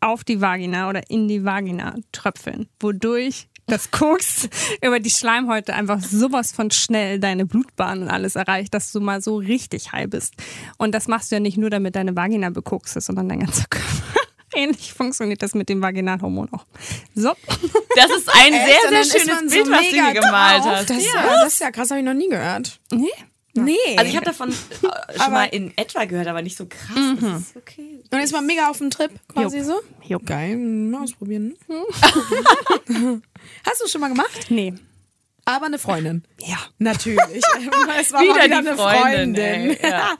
[0.00, 4.48] auf die Vagina oder in die Vagina tröpfeln, wodurch das Koks
[4.82, 9.20] über die Schleimhäute einfach sowas von schnell deine Blutbahn und alles erreicht, dass du mal
[9.20, 10.34] so richtig high bist.
[10.78, 13.64] Und das machst du ja nicht nur, damit deine Vagina bekokst ist, sondern dein ganzer
[13.70, 14.20] Körper.
[14.54, 16.66] Ähnlich funktioniert das mit dem Vaginalhormon auch.
[17.14, 17.32] So.
[17.96, 20.90] Das ist ein sehr, dann sehr schönes so Bild, was du hier gemalt hast.
[20.90, 21.14] Das, ja.
[21.14, 21.42] ja.
[21.42, 22.78] das ist ja krass, habe ich noch nie gehört.
[22.90, 23.08] Nee.
[23.54, 23.76] Nee.
[23.96, 24.52] Also ich habe davon äh,
[25.12, 26.96] schon Aber- mal in etwa gehört, aber nicht so krass.
[27.20, 28.02] Das ist okay.
[28.10, 29.66] Und jetzt mal mega auf dem Trip, quasi Jupp.
[29.66, 29.80] so?
[30.08, 30.26] Jupp.
[30.26, 31.54] Geil, mal ausprobieren.
[33.66, 34.46] Hast du schon mal gemacht?
[34.48, 34.74] Nee.
[35.44, 36.24] Aber eine Freundin.
[36.44, 36.58] Ja.
[36.78, 37.20] Natürlich.
[38.00, 40.16] es war Wieder die eine Freundin, ey, ja.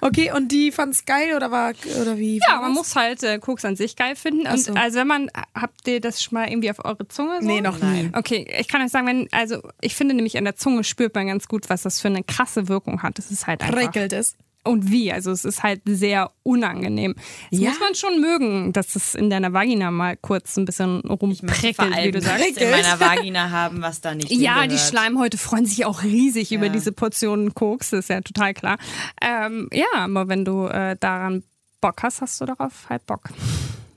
[0.00, 2.40] Okay, und die fand's geil oder war oder wie?
[2.48, 2.78] Ja, man das?
[2.78, 4.46] muss halt äh, Koks an sich geil finden.
[4.46, 4.72] Und so.
[4.72, 7.42] also wenn man, habt ihr das schon mal irgendwie auf eure Zunge?
[7.42, 7.46] So?
[7.46, 8.08] Nee, noch nie.
[8.14, 11.26] Okay, ich kann euch sagen, wenn, also ich finde nämlich an der Zunge spürt man
[11.26, 13.18] ganz gut, was das für eine krasse Wirkung hat.
[13.18, 13.76] Es ist halt einfach.
[13.76, 14.34] Prickelt es.
[14.66, 17.14] Und wie, also es ist halt sehr unangenehm.
[17.50, 17.70] Das Ja?
[17.70, 22.10] muss man schon mögen, dass es in deiner Vagina mal kurz ein bisschen rumprickelt, wie
[22.10, 22.56] du sagst.
[22.58, 24.76] in meiner Vagina haben, was da nicht Ja, die.
[24.78, 26.72] Schleimhäute freuen sich auch riesig über Ja.
[26.72, 28.78] diese Portionen Koks, das ist ja total klar.
[29.22, 31.42] Ähm, ja, aber wenn du äh, daran
[31.80, 33.28] Bock hast, hast du darauf halt Bock.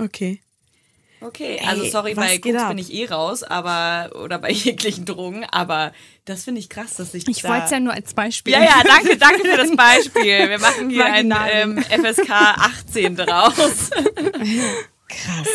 [0.02, 0.42] Okay.
[1.22, 5.06] Okay, also Ey, sorry, was bei Koks bin ich eh raus, aber oder bei jeglichen
[5.06, 5.92] Drogen, aber
[6.26, 8.54] das finde ich krass, dass ich Ich da wollte es ja nur als Beispiel.
[8.54, 10.50] Ja, ja, danke, danke für das Beispiel.
[10.50, 13.90] Wir machen hier ein ähm, FSK 18 draus.
[15.10, 15.48] Krass.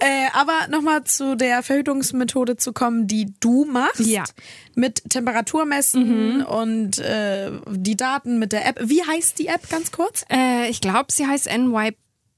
[0.00, 4.00] Äh, aber nochmal zu der Verhütungsmethode zu kommen, die du machst.
[4.00, 4.24] Ja.
[4.74, 8.78] Mit Temperaturmessen und äh, die Daten mit der App.
[8.82, 10.24] Wie heißt die App ganz kurz?
[10.32, 11.48] Äh, ich glaube, sie heißt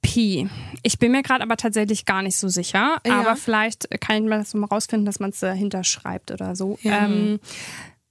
[0.02, 0.48] NYP.
[0.82, 2.98] Ich bin mir gerade aber tatsächlich gar nicht so sicher.
[3.06, 3.20] Ja.
[3.20, 6.78] Aber vielleicht kann man das mal rausfinden, dass man es dahinter schreibt oder so.
[6.82, 7.04] Ja.
[7.04, 7.40] Ähm,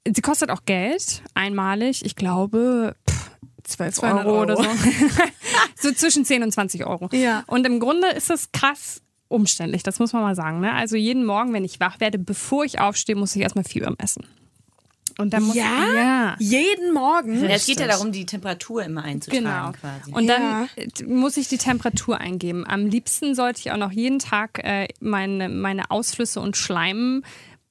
[0.08, 2.06] sie kostet auch Geld, einmalig.
[2.06, 3.32] Ich glaube, pff,
[3.64, 4.64] 12 200 Euro, oder so.
[4.64, 4.74] Euro.
[5.76, 7.10] so zwischen 10 und 20 Euro.
[7.12, 7.44] Ja.
[7.48, 10.60] Und im Grunde ist das krass umständlich, das muss man mal sagen.
[10.60, 10.74] Ne?
[10.74, 14.26] Also jeden Morgen, wenn ich wach werde, bevor ich aufstehe, muss ich erstmal Fieber messen.
[15.18, 15.94] Und dann muss Ja?
[15.96, 16.36] ja.
[16.40, 17.42] Jeden Morgen.
[17.44, 19.72] Ja, es geht ja darum, die Temperatur immer einzutragen Genau.
[19.72, 20.12] quasi.
[20.14, 20.68] Und dann Ja.
[20.76, 22.66] äh, muss ich die Temperatur eingeben.
[22.68, 26.56] Am liebsten sollte ich auch noch jeden Tag äh, meine, meine Ausflüsse und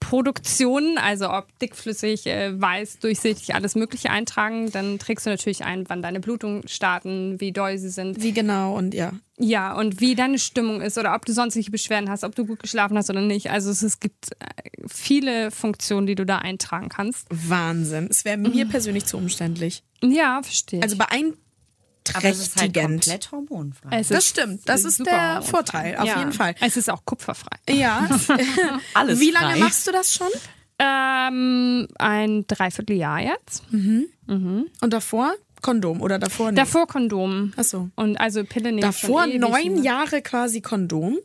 [0.00, 4.70] Schleimproduktionen, also ob dickflüssig, äh, weiß, durchsichtig, alles Mögliche eintragen.
[4.70, 8.22] Dann trägst du natürlich ein, wann deine Blutungen starten, wie doll sie sind.
[8.22, 9.12] Wie genau und ja.
[9.38, 12.60] Ja, und wie deine Stimmung ist oder ob du sonstige Beschwerden hast, ob du gut
[12.60, 13.50] geschlafen hast oder nicht.
[13.50, 14.36] Also es, es gibt äh,
[14.86, 17.26] viele Funktionen, die du da eintragen kannst.
[17.30, 18.08] Wahnsinn.
[18.10, 19.82] Es wäre mir persönlich zu umständlich.
[20.02, 20.82] Ja, verstehe.
[20.82, 21.49] Also beeinträchtigend.
[22.14, 23.98] Aber es ist halt komplett hormonfrei.
[24.00, 24.68] Es Das ist stimmt.
[24.68, 25.50] Das ist der hormonfrei.
[25.50, 26.18] Vorteil, auf ja.
[26.18, 26.54] jeden Fall.
[26.60, 27.56] Es ist auch kupferfrei.
[27.68, 28.08] Ja.
[28.94, 29.58] Alles Wie lange frei.
[29.60, 30.28] machst du das schon?
[30.78, 33.62] Ähm, ein Dreivierteljahr jetzt.
[33.70, 36.58] Und davor Kondom oder davor nicht?
[36.58, 37.52] Davor Kondom.
[37.56, 37.90] Ach so.
[37.96, 39.82] Und also Pille nehmen Davor schon ewig, neun ne?
[39.82, 41.18] Jahre quasi Kondom?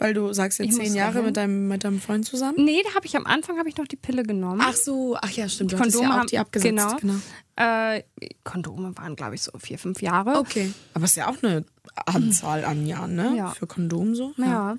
[0.00, 1.26] Weil du sagst jetzt Ich zehn Jahre rechnen.
[1.26, 2.64] mit deinem, mit deinem Freund zusammen?
[2.64, 4.60] Nee, da habe ich am Anfang habe ich noch die Pille genommen.
[4.64, 5.72] Ach so, ach ja, stimmt.
[5.72, 6.72] Du Die Kondome ja auch haben- die abgesetzt.
[6.74, 6.96] genau.
[6.96, 7.14] genau.
[7.56, 8.02] Äh,
[8.42, 10.38] Kondome waren, glaube ich, so vier, fünf Jahre.
[10.38, 10.72] Okay.
[10.94, 11.64] Aber es ist ja auch eine
[12.06, 13.34] Anzahl an Jahren, ne?
[13.36, 13.50] Ja.
[13.50, 14.32] Für Kondom so.
[14.38, 14.78] Ja.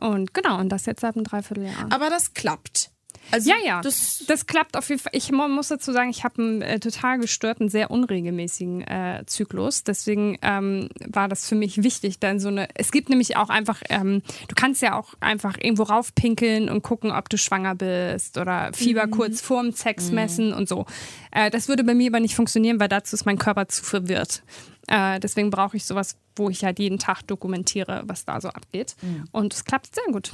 [0.00, 1.86] Und genau, und das jetzt seit einem Dreivierteljahr.
[1.90, 2.90] Aber das klappt.
[3.32, 3.80] Also Ja, ja.
[3.80, 5.12] Das, Das, klappt auf jeden Fall.
[5.14, 9.84] Ich mu- muss dazu sagen, ich habe einen äh, total gestörten, sehr unregelmäßigen äh, Zyklus.
[9.84, 12.68] Deswegen ähm, war das für mich wichtig, dann so eine.
[12.74, 17.10] Es gibt nämlich auch einfach, ähm, du kannst ja auch einfach irgendwo raufpinkeln und gucken,
[17.10, 20.86] ob du schwanger bist oder Fieber kurz vorm Sex messen und so.
[21.32, 24.42] Äh, das würde bei mir aber nicht funktionieren, weil dazu ist mein Körper zu verwirrt.
[24.88, 28.94] Äh, deswegen brauche ich sowas, wo ich halt jeden Tag dokumentiere, was da so abgeht.
[29.32, 30.30] Und es klappt sehr gut.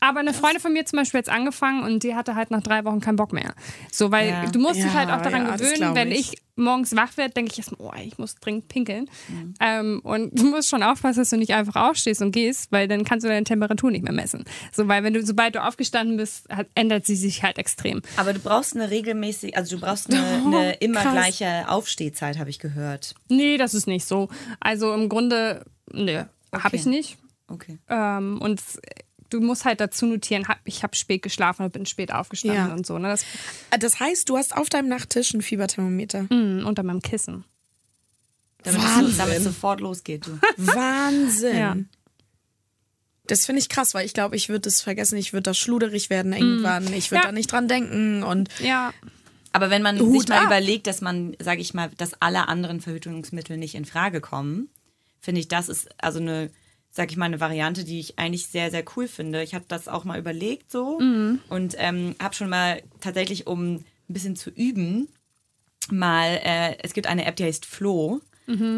[0.00, 2.62] Aber eine Freundin von mir zum Beispiel hat jetzt angefangen und die hatte halt nach
[2.62, 3.54] drei Wochen keinen Bock mehr.
[3.92, 4.46] So, weil Ja.
[4.46, 6.32] du musst dich Ja, halt auch daran ja, gewöhnen, wenn ich.
[6.32, 9.08] ich morgens wach werde, denke ich erstmal, oh, ich muss dringend pinkeln.
[9.60, 13.04] Ähm, und du musst schon aufpassen, dass du nicht einfach aufstehst und gehst, weil dann
[13.04, 14.44] kannst du deine Temperatur nicht mehr messen.
[14.72, 18.02] So, weil wenn du, sobald du aufgestanden bist, hat, ändert sie sich halt extrem.
[18.16, 21.12] Aber du brauchst eine regelmäßige, also du brauchst eine, eine immer krass.
[21.12, 23.14] gleiche Aufstehzeit, habe ich gehört.
[23.28, 24.28] Nee, das ist nicht so.
[24.60, 27.16] Also im Grunde, nee, habe ich nicht.
[27.48, 27.78] Okay.
[27.88, 28.60] Ähm, und
[29.30, 32.72] du musst halt dazu notieren, hab, ich habe spät geschlafen und bin spät aufgestanden Ja.
[32.74, 32.98] und so.
[32.98, 33.08] Ne?
[33.08, 33.22] Das
[33.70, 36.26] Äh, Das heißt, du hast auf deinem Nachttisch ein Fieberthermometer.
[36.28, 37.44] mh, unter meinem Kissen.
[38.62, 39.16] Damit, es, Wahnsinn.
[39.18, 40.26] damit es sofort losgeht.
[40.26, 40.38] Du.
[40.58, 41.56] Wahnsinn.
[41.56, 41.76] Ja.
[43.26, 46.10] Das finde ich krass, weil ich glaube, ich würde das vergessen, ich würde da schluderig
[46.10, 47.26] werden irgendwann, ich würde Ja.
[47.28, 48.92] da nicht dran denken und Ja,
[49.52, 50.46] Aber wenn man Hut sich mal ab.
[50.46, 54.68] überlegt, dass man, sage ich mal, dass alle anderen Verhütungsmittel nicht in Frage kommen,
[55.20, 56.50] finde ich, das ist also eine,
[56.90, 59.42] sage ich mal, eine Variante, die ich eigentlich sehr, sehr cool finde.
[59.42, 60.98] Ich habe das auch mal überlegt so
[61.48, 65.08] und ähm, habe schon mal tatsächlich, um ein bisschen zu üben,
[65.90, 68.20] mal, äh, es gibt eine App, die heißt Flo.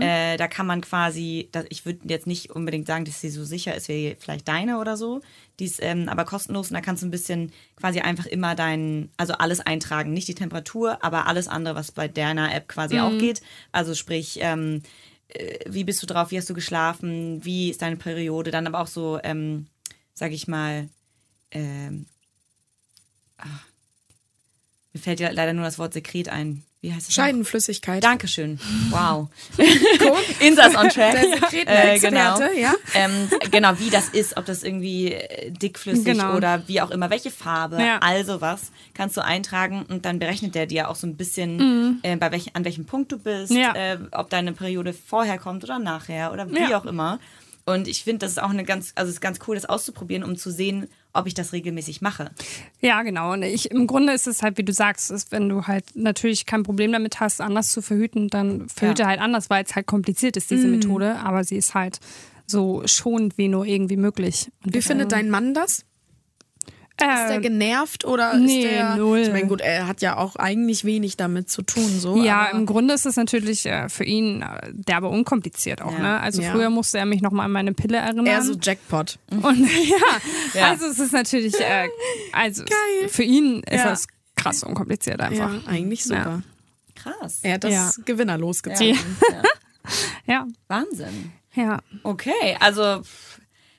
[0.02, 3.42] Äh, da kann man quasi, da, ich würde jetzt nicht unbedingt sagen, dass sie so
[3.42, 5.22] sicher ist wie vielleicht deine oder so.
[5.58, 9.08] Die ist ähm, aber kostenlos und da kannst du ein bisschen quasi einfach immer dein,
[9.16, 10.12] also alles eintragen.
[10.12, 13.40] Nicht die Temperatur, aber alles andere, was bei deiner App quasi auch geht.
[13.72, 14.88] Also sprich, ähm, äh,
[15.66, 18.87] wie bist du drauf, wie hast du geschlafen, wie ist deine Periode, dann aber auch
[18.87, 19.66] so, ähm,
[20.14, 20.89] sag ich mal,
[21.51, 22.07] ähm,
[23.39, 23.61] ah,
[24.93, 26.64] mir fällt ja leider nur das Wort Sekret ein.
[26.83, 27.16] Wie heißt es?
[27.16, 27.24] noch?
[27.24, 28.03] Scheidenflüssigkeit.
[28.03, 28.59] Dankeschön.
[28.91, 29.28] Wow.
[30.41, 31.12] Insas on track.
[31.22, 32.41] Der Sekretenexperte, Äh, genau.
[32.61, 32.74] ja.
[32.95, 36.35] Ähm, genau, wie das ist, ob das irgendwie äh, dickflüssig Genau.
[36.37, 37.99] oder wie auch immer, welche Farbe, Ja.
[38.01, 42.16] all sowas kannst du eintragen und dann berechnet der dir auch so ein bisschen, äh,
[42.16, 43.59] bei welch, an welchem Punkt du bist, Mhm.
[43.59, 43.74] Ja.
[43.74, 46.78] äh, ob deine Periode vorher kommt oder nachher oder wie Ja.
[46.80, 47.20] auch immer.
[47.64, 50.24] Und ich finde, das ist auch eine ganz, also es ist ganz cool, das auszuprobieren,
[50.24, 52.30] um zu sehen, ob ich das regelmäßig mache.
[52.80, 53.32] ja, genau.
[53.32, 56.46] Und ich, im Grunde ist es halt, wie du sagst, ist, wenn du halt natürlich
[56.46, 59.08] kein Problem damit hast, anders zu verhüten, dann verhüte Ja.
[59.08, 61.16] halt anders, weil es halt kompliziert ist, diese Methode.
[61.16, 61.98] Aber sie ist halt
[62.46, 64.50] so schonend wie nur irgendwie möglich.
[64.64, 65.84] Und Wie findet dein Mann das?
[67.01, 68.97] Ist der äh, genervt oder nee, ist der.
[68.97, 69.18] null.
[69.20, 72.22] Ich meine, gut, er hat ja auch eigentlich wenig damit zu tun, so.
[72.22, 75.93] Ja, aber im Grunde ist es natürlich äh, für ihn äh, derbe unkompliziert auch.
[75.93, 75.99] Ja.
[75.99, 76.20] Ne?
[76.20, 76.53] Also Ja.
[76.53, 78.26] früher musste er mich noch mal an meine Pille erinnern.
[78.26, 79.18] eher so Jackpot.
[79.30, 79.97] Und ja,
[80.61, 80.70] Ja.
[80.70, 81.88] also es ist natürlich, äh,
[82.32, 83.09] also Geil.
[83.09, 83.90] für ihn ist Ja.
[83.90, 85.66] das krass unkompliziert Ja, einfach.
[85.66, 86.43] eigentlich super.
[86.95, 87.40] Krass.
[87.43, 87.90] Er hat das Ja.
[88.05, 88.97] Gewinner losgezogen.
[89.30, 89.43] Ja.
[90.26, 91.32] Ja, Wahnsinn.
[91.55, 91.80] ja.
[92.05, 93.03] Okay, also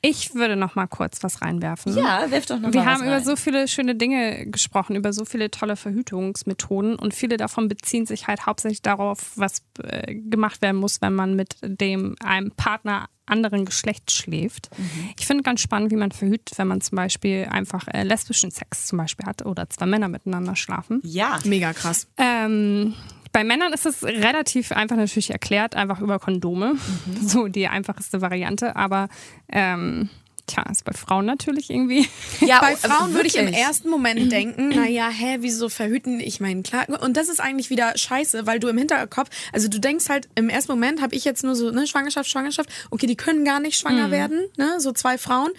[0.05, 1.95] Ich würde noch mal kurz was reinwerfen.
[1.95, 3.23] ja, wirf doch noch Wir mal was haben über rein.
[3.23, 8.27] so viele schöne Dinge gesprochen, über so viele tolle Verhütungsmethoden und viele davon beziehen sich
[8.27, 13.63] halt hauptsächlich darauf, was äh, gemacht werden muss, wenn man mit dem einem Partner anderen
[13.63, 14.69] Geschlechts schläft.
[15.17, 18.87] Ich finde ganz spannend, wie man verhütet, wenn man zum Beispiel einfach äh, lesbischen Sex
[18.87, 20.99] zum Beispiel hat oder zwei Männer miteinander schlafen.
[21.05, 21.39] Ja.
[21.45, 22.07] Mega krass.
[22.17, 22.93] Ähm,
[23.33, 26.75] bei Männern ist es relativ einfach natürlich erklärt, einfach über Kondome.
[27.21, 28.75] So die einfachste Variante.
[28.75, 29.09] Aber
[29.51, 30.09] ähm,
[30.47, 32.07] tja, ist bei Frauen natürlich irgendwie.
[32.41, 36.19] ja Bei oh, Frauen würde ich im ersten Moment denken, naja, hä, wieso verhüten?
[36.19, 36.85] Ich meine, klar.
[37.01, 40.49] Und das ist eigentlich wieder scheiße, weil du im Hinterkopf, also du denkst halt, im
[40.49, 43.73] ersten Moment habe ich jetzt nur so, ne, Schwangerschaft, Schwangerschaft, okay, die können gar nicht
[43.83, 43.87] Mhm.
[43.89, 45.49] schwanger werden, ne, so zwei Frauen.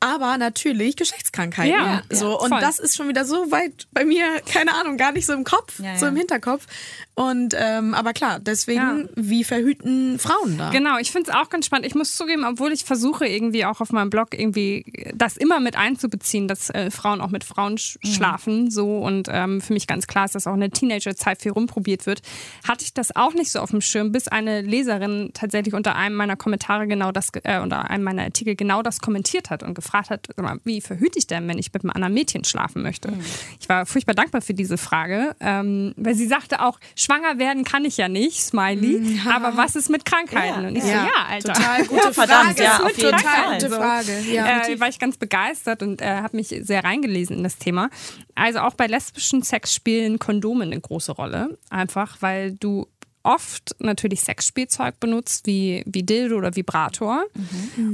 [0.00, 1.72] Aber natürlich Geschlechtskrankheiten.
[1.72, 2.30] Ja, so.
[2.30, 5.32] ja, und das ist schon wieder so weit bei mir, keine Ahnung, gar nicht so
[5.32, 6.66] im Kopf, Ja, so im Hinterkopf.
[7.14, 9.04] Und ähm, aber klar, deswegen, Ja.
[9.16, 10.70] wie verhüten Frauen da?
[10.70, 11.86] Genau, ich finde es auch ganz spannend.
[11.86, 15.76] Ich muss zugeben, obwohl ich versuche irgendwie auch auf meinem Blog irgendwie das immer mit
[15.76, 20.06] einzubeziehen, dass äh, Frauen auch mit Frauen sch schlafen, so und ähm, für mich ganz
[20.06, 22.22] klar ist, dass auch in der Teenagerzeit viel rumprobiert wird,
[22.66, 26.16] hatte ich das auch nicht so auf dem Schirm, bis eine Leserin tatsächlich unter einem
[26.16, 30.08] meiner Kommentare genau das, äh, unter einem meiner Artikel genau das kommentiert hat und gefragt
[30.08, 33.12] hat, mal, wie verhüte ich denn, wenn ich mit einem anderen Mädchen schlafen möchte?
[33.60, 37.84] Ich war furchtbar dankbar für diese Frage, ähm, weil sie sagte auch, schwanger werden kann
[37.84, 40.62] ich ja nicht, Smiley, aber was ist mit Krankheiten?
[40.62, 41.52] Ja, und ich so, ja, Alter.
[41.52, 42.62] Total gute Ja, verdammt, Frage.
[42.62, 43.54] ja, auf jeden total Fall.
[43.58, 43.76] gute So.
[43.76, 44.20] Frage.
[44.32, 44.66] Ja.
[44.68, 47.90] äh, war ich ganz begeistert und äh, habe mich sehr reingelesen in das Thema.
[48.34, 51.58] Also auch bei lesbischen Sex spielen Kondome eine große Rolle.
[51.70, 52.86] Einfach, weil du
[53.24, 57.22] oft natürlich Sexspielzeug benutzt, wie, wie Dildo oder Vibrator.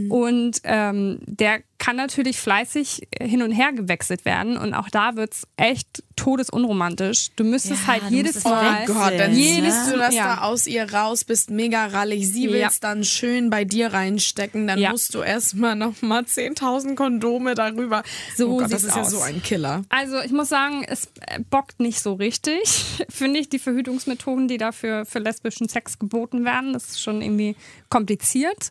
[0.08, 5.32] Und ähm, der kann natürlich fleißig hin und her gewechselt werden und auch da wird
[5.34, 7.28] es echt todesunromantisch.
[7.36, 8.80] Du müsstest Ja, halt du jedes musst es Mal.
[8.80, 8.96] wechseln.
[8.98, 10.36] Gott, dann Jedes- ziehst du das ja.
[10.36, 12.28] da aus ihr raus, bist mega rallig.
[12.32, 12.52] Sie Ja.
[12.52, 14.66] will's dann schön bei dir reinstecken.
[14.66, 14.90] Dann Ja.
[14.90, 18.02] musst du erstmal nochmal 10.000 Kondome darüber.
[18.36, 19.10] So oh Gott, das sieht's ist ja aus.
[19.10, 19.82] so ein Killer.
[19.88, 22.62] Also ich muss sagen, es äh, bockt nicht so richtig,
[23.08, 26.72] finde ich, die Verhütungsmethoden, die dafür für lesbischen Sex geboten werden.
[26.72, 27.54] Das ist schon irgendwie
[27.88, 28.70] kompliziert.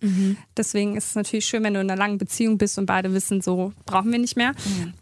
[0.56, 3.42] Deswegen ist es natürlich schön, wenn du in einer langen Beziehung bist und beide wissen,
[3.42, 4.54] so brauchen wir nicht mehr.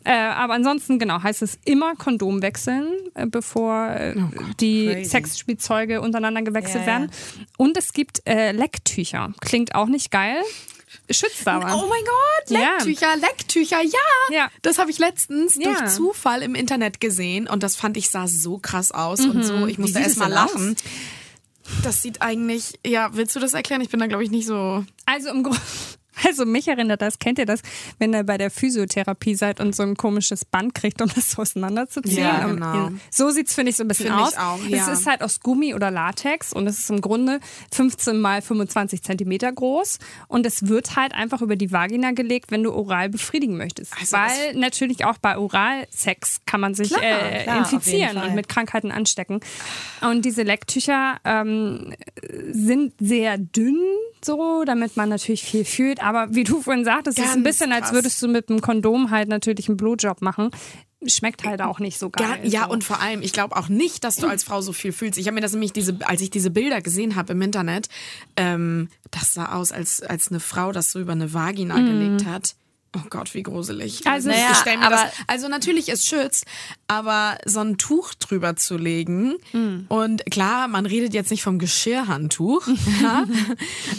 [0.04, 4.16] Äh, aber ansonsten, genau, heißt es immer Kondom wechseln, äh, bevor äh,
[4.60, 5.10] die crazy.
[5.10, 7.00] Sexspielzeuge untereinander gewechselt Ja, ja.
[7.00, 7.12] werden.
[7.58, 9.34] Und es gibt äh, Lecktücher.
[9.42, 10.38] Klingt auch nicht geil.
[11.12, 11.66] Schützt aber.
[11.76, 12.72] Oh mein Gott, Ja.
[12.78, 14.00] Lecktücher, Lecktücher, ja.
[14.36, 14.50] Ja.
[14.62, 15.74] Das habe ich letztens Ja.
[15.78, 19.68] durch Zufall im Internet gesehen und das fand ich sah so krass aus und so.
[19.68, 20.76] Ich musste erst mal denn aus?
[21.84, 23.82] Das sieht eigentlich, ja, willst du das erklären?
[23.82, 24.86] Ich bin da, glaube ich, nicht so.
[25.06, 25.60] Also im Grunde.
[26.24, 27.62] Also mich erinnert das, kennt ihr das,
[28.00, 31.42] wenn ihr bei der Physiotherapie seid und so ein komisches Band kriegt, um das so
[31.42, 32.18] auseinanderzuziehen?
[32.18, 32.90] Ja, genau.
[33.12, 34.38] So sieht's finde ich so ein bisschen Finde ich aus.
[34.38, 34.92] auch, Es ja.
[34.94, 37.40] ist halt aus Gummi oder Latex und es ist im Grunde
[37.74, 42.64] 15 mal 25 Zentimeter groß und es wird halt einfach über die Vagina gelegt, wenn
[42.64, 43.94] du oral befriedigen möchtest.
[44.00, 48.36] Also Weil natürlich auch bei Oralsex kann man sich äh, klar, auf jeden infizieren und
[48.36, 49.40] mit Krankheiten anstecken.
[50.02, 51.94] Und diese Lecktücher ähm,
[52.52, 53.80] sind sehr dünn,
[54.24, 56.02] so, damit man natürlich viel fühlt.
[56.06, 57.94] Aber wie du vorhin sagtest, es ist ein Ganz bisschen, als krass.
[57.94, 60.52] würdest du mit einem Kondom halt natürlich einen Blowjob machen.
[61.04, 62.42] Schmeckt halt auch nicht so geil.
[62.44, 62.74] Ja, ja so.
[62.74, 65.18] und vor allem, ich glaube auch nicht, dass du als Frau so viel fühlst.
[65.18, 67.90] Ich habe mir das nämlich, diese, als ich diese Bilder gesehen habe im Internet,
[68.36, 72.56] ähm, das sah aus, als, als eine Frau das so über eine Vagina gelegt hat.
[72.96, 74.08] Oh Gott, wie gruselig.
[74.08, 76.46] Also, ich naja, stell mir aber- das, also natürlich, es schützt,
[76.88, 79.36] aber so ein Tuch drüber zu legen
[79.90, 82.68] und klar, man redet jetzt nicht vom Geschirrhandtuch,
[83.02, 83.26] ja,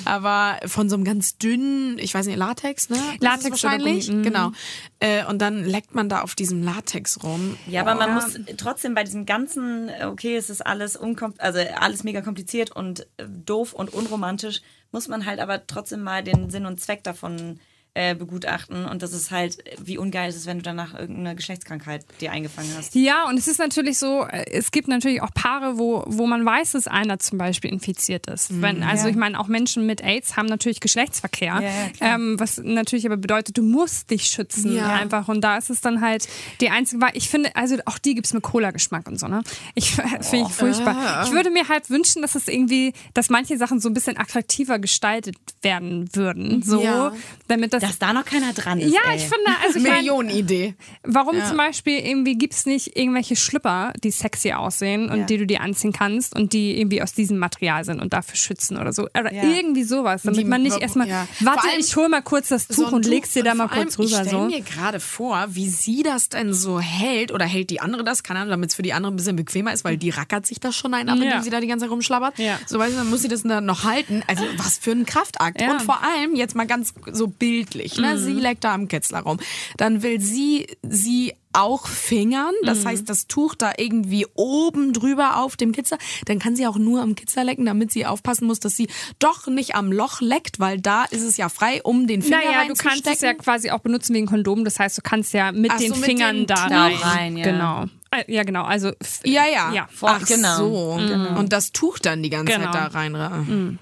[0.05, 2.99] aber von so einem ganz dünnen, ich weiß nicht, Latex, ne?
[3.21, 4.23] Latex wahrscheinlich, mhm.
[4.23, 4.53] genau.
[4.99, 7.59] Äh, und dann leckt man da auf diesem Latex rum.
[7.67, 12.05] Ja, aber man muss trotzdem bei diesem ganzen, okay, es ist alles unkom also alles
[12.05, 16.67] mega kompliziert und äh, doof und unromantisch, muss man halt aber trotzdem mal den Sinn
[16.67, 17.61] und Zweck davon
[17.97, 18.85] äh, begutachten.
[18.85, 22.71] Und das ist halt, wie ungeil es ist, wenn du danach irgendeine Geschlechtskrankheit dir eingefangen
[22.77, 22.95] hast.
[22.95, 26.45] Ja, und es ist natürlich so, äh, es gibt natürlich auch Paare, wo, wo man
[26.45, 28.53] weiß, dass einer zum Beispiel infiziert ist.
[28.53, 28.63] Mhm.
[28.63, 31.55] Wenn, also ich meine, auch Menschen mit AIDS haben natürlich Geschlechtsverkehr.
[31.55, 34.89] Ja, ja, ähm, was natürlich aber bedeutet, du musst dich schützen Ja.
[34.93, 35.29] einfach.
[35.29, 36.29] Und da ist es dann halt
[36.61, 39.43] die einzige, weil ich finde, also auch die gibt's mit Cola-Geschmack und so, ne?
[39.75, 41.25] Ich finde ich furchtbar.
[41.25, 44.79] Ich würde mir halt wünschen, dass es irgendwie, dass manche Sachen so ein bisschen attraktiver
[44.79, 46.61] gestaltet werden würden.
[46.63, 47.13] So, Ja.
[47.49, 47.86] damit das.
[47.87, 48.93] Dass da noch keiner dran ist.
[48.93, 49.17] ja, ey.
[49.17, 49.79] ich finde, also
[50.17, 50.75] Millionenidee.
[51.03, 55.25] Warum zum Beispiel irgendwie gibt's nicht irgendwelche Schlüpper, die sexy aussehen und Ja.
[55.27, 58.77] die du dir anziehen kannst und die irgendwie aus diesem Material sind und dafür schützen
[58.77, 59.05] oder so.
[59.19, 59.43] Oder Ja.
[59.45, 61.27] irgendwie sowas, damit Die- man nicht erstmal, ja.
[61.41, 63.99] Warte, allem ich hol mal kurz das Tuch So und leg's dir da mal kurz
[63.99, 64.09] rüber.
[64.09, 64.45] Ich stelle So.
[64.47, 68.41] mir gerade vor, wie sie das denn so hält oder hält die andere das, keine
[68.41, 70.75] Ahnung, damit es für die andere ein bisschen bequemer ist, weil die rackert sich das
[70.77, 71.25] schon ein ab, Ja.
[71.25, 72.39] indem sie da die ganze Zeit rumschlabbert.
[72.39, 72.59] Ja.
[72.67, 74.23] So weißt du, dann muss sie das dann noch halten.
[74.27, 75.61] Also was für ein Kraftakt.
[75.61, 75.73] Ja.
[75.73, 78.19] Und vor allem jetzt mal ganz so bildlich, ne?
[78.19, 79.39] Sie leckt da am Kitzler rum.
[79.77, 85.57] Dann will sie sie auch fingern, das heißt das Tuch da irgendwie oben drüber auf
[85.57, 85.97] dem Kitzler,
[86.27, 88.89] dann kann sie auch nur am Kitzler lecken, damit sie aufpassen muss, dass sie
[89.21, 92.67] doch nicht am Loch leckt, weil da ist es ja frei, um den Finger Naja,
[92.69, 94.67] du kannst es ja quasi auch benutzen wie ein Kondom.
[94.67, 96.97] Das heißt, du kannst ja mit Ach so, den mit Fingern dem da rein.
[96.97, 97.45] rein, ja.
[97.45, 97.85] Genau.
[98.11, 98.65] Äh, Ja, genau.
[98.65, 98.93] Also
[99.25, 99.73] Ja, ja.
[99.73, 100.57] Ja, Ach genau.
[100.59, 100.99] so.
[101.39, 102.71] Und das Tuch dann die ganze Genau.
[102.71, 103.79] Zeit da rein.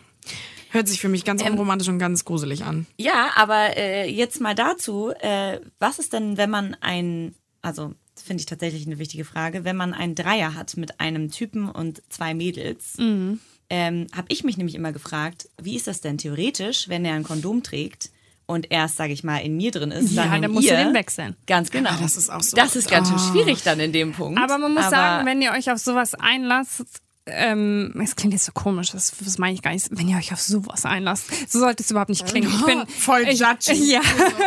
[0.75, 2.87] Hört sich für mich ganz unromantisch und ganz gruselig an.
[2.99, 8.41] Ja, aber äh, jetzt mal dazu, äh, was ist denn, wenn man ein, also finde
[8.41, 12.35] ich tatsächlich eine wichtige Frage, wenn man einen Dreier hat mit einem Typen und zwei
[12.35, 13.39] Mädels, Mhm.
[13.71, 17.23] ähm, habe ich mich nämlich immer gefragt, wie ist das denn theoretisch, wenn er ein
[17.23, 18.11] Kondom trägt
[18.47, 20.73] und erst, sage ich mal, in mir drin ist, Ja, dann in dann musst du
[20.73, 20.85] ihr.
[20.85, 21.37] den wechseln.
[21.47, 21.91] Ganz genau.
[21.91, 23.31] Ah, das ist auch so- Das ist ganz schön Ah.
[23.33, 24.41] schwierig dann in dem Punkt.
[24.41, 26.85] Aber man muss Aber- sagen, wenn ihr euch auf sowas einlasst,
[27.27, 29.89] ähm, es klingt jetzt so komisch, das, das meine ich gar nicht.
[29.91, 32.51] Wenn ihr euch auf sowas einlasst, so sollte es überhaupt nicht klingen.
[32.51, 33.93] Ich bin Voll ich, judgy.
[33.93, 34.01] Ja,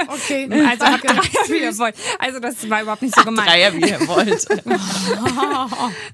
[0.08, 0.48] Okay.
[0.70, 1.96] also habt Dreier, wie ihr wollt.
[2.20, 3.50] Also das war überhaupt nicht so gemeint.
[3.50, 4.48] Dreier, wie ihr wollt.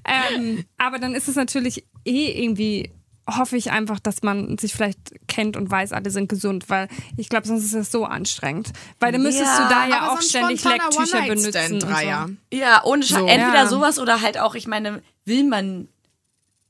[0.06, 2.90] Ähm, aber dann ist es natürlich eh irgendwie
[3.26, 4.98] hoffe ich einfach, dass man sich vielleicht
[5.28, 8.72] kennt und weiß, alle sind gesund, weil ich glaube, sonst ist es so anstrengend.
[9.00, 11.80] Weil dann müsstest Ja, du da ja auch so ständig Lecktücher benutzen.
[11.80, 11.86] So.
[12.56, 13.18] Ja, ohne Scheiß.
[13.18, 13.26] So.
[13.26, 13.66] Entweder Ja.
[13.66, 15.88] sowas oder halt auch, ich meine, will man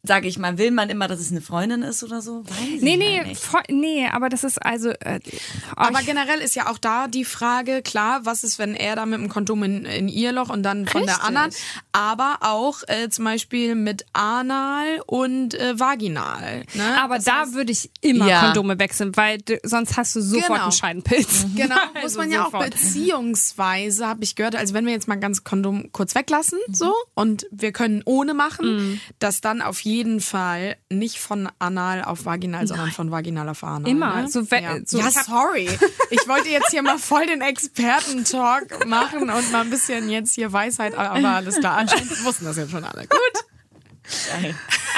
[0.06, 2.44] sage ich mal, will man immer, dass es eine Freundin ist oder so?
[2.44, 3.40] Weiß Nee, halt nee, nicht.
[3.42, 4.90] voll, nee, aber das ist also.
[4.90, 8.96] Äh, oh, Aber generell ist ja auch da die Frage, klar, was ist, wenn er
[8.96, 11.24] da mit dem Kondom in, in ihr Loch und dann von der Richtig.
[11.26, 11.50] anderen,
[11.92, 16.64] aber auch äh, zum Beispiel mit Anal und äh, Vaginal.
[16.74, 17.00] Ne?
[17.00, 18.40] aber Das da heißt, würde ich immer Ja.
[18.44, 20.62] Kondome wechseln, weil du, sonst hast du sofort Genau.
[20.64, 21.46] einen Scheidenpilz.
[21.56, 22.70] Genau, muss Also man ja auch sofort.
[22.70, 27.46] beziehungsweise, habe ich gehört, also wenn wir jetzt mal ganz Kondom kurz weglassen, so, und
[27.50, 32.90] wir können ohne machen, dass dann auf jeden Fall nicht von anal auf vaginal, sondern
[32.90, 33.90] von vaginal auf anal.
[33.90, 34.22] Immer.
[34.22, 34.28] Ne?
[34.28, 35.68] So ja, so- ja sorry.
[36.10, 40.52] Ich wollte jetzt hier mal voll den Experten-Talk machen und mal ein bisschen jetzt hier
[40.52, 43.06] Weisheit, aber alles klar, anscheinend wussten das jetzt schon alle.
[43.06, 43.44] Gut.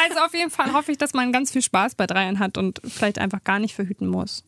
[0.08, 2.80] Also auf jeden Fall hoffe ich, dass man ganz viel Spaß bei Dreien hat und
[2.86, 4.44] vielleicht einfach gar nicht verhüten muss.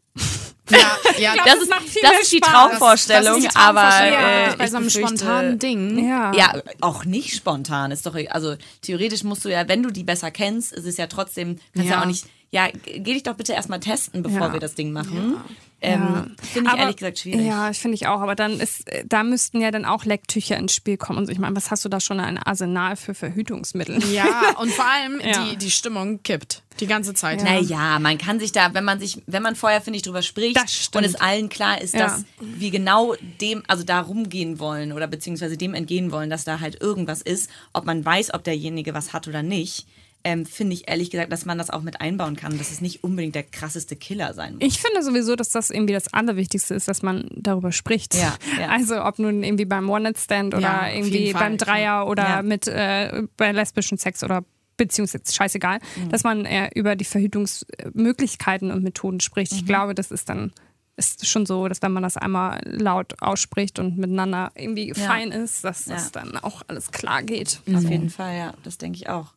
[0.70, 0.78] Ja,
[1.18, 2.40] ja, glaub, Das das ist, macht viel das mehr ist die.
[2.40, 6.06] Traumvorstellung, das ist die aber Traumvorstellung, äh, wirklich bei so einem befürchte- spontanen Ding.
[6.08, 6.32] Ja.
[6.34, 7.90] Ja, auch nicht spontan.
[7.92, 11.06] Ist doch, also theoretisch musst du ja, wenn du die besser kennst, ist es ja
[11.06, 12.02] trotzdem, kannst ja, Ja.
[12.02, 14.52] auch nicht, ja, geh dich doch bitte erstmal testen, bevor Ja.
[14.52, 15.36] wir das Ding machen.
[15.80, 17.46] Ähm, Finde ich Aber- ehrlich gesagt schwierig.
[17.46, 18.20] Ja, finde ich auch.
[18.20, 21.18] Aber dann ist, äh, da müssten ja dann auch Lecktücher ins Spiel kommen.
[21.20, 21.32] Und so.
[21.32, 24.02] ich meine, was hast du da schon ein Arsenal für Verhütungsmittel?
[24.12, 25.44] Ja, und vor allem Ja.
[25.44, 27.42] die, die Stimmung kippt die ganze Zeit.
[27.44, 30.58] Naja, man kann sich da, wenn man sich, wenn man vorher, finde ich, drüber spricht
[30.96, 32.00] und es allen klar ist, Ja.
[32.06, 36.60] dass wir genau dem, also da rumgehen wollen oder beziehungsweise dem entgehen wollen, dass da
[36.60, 39.86] halt irgendwas ist, ob man weiß, ob derjenige was hat oder nicht,
[40.24, 43.04] ähm, finde ich ehrlich gesagt, dass man das auch mit einbauen kann, dass es nicht
[43.04, 44.62] unbedingt der krasseste Killer sein muss.
[44.64, 48.14] Ich finde sowieso, dass das irgendwie das Allerwichtigste ist, dass man darüber spricht.
[48.14, 48.68] Ja, ja.
[48.68, 52.42] Also ob nun irgendwie beim One-Night-Stand oder Ja, irgendwie beim Dreier oder Ja.
[52.42, 54.44] mit äh, bei lesbischen Sex oder
[54.76, 56.08] Beziehungsex, scheißegal, Mhm.
[56.10, 59.52] dass man äh, über die Verhütungsmöglichkeiten und Methoden spricht.
[59.52, 59.58] Mhm.
[59.58, 60.52] Ich glaube, das ist dann
[60.96, 65.62] ist schon so, dass wenn man das einmal laut ausspricht und miteinander irgendwie fein ist,
[65.62, 66.22] dass das Ja.
[66.22, 67.60] dann auch alles klar geht.
[67.72, 69.32] Auf jeden Fall, ja, das denke ich auch.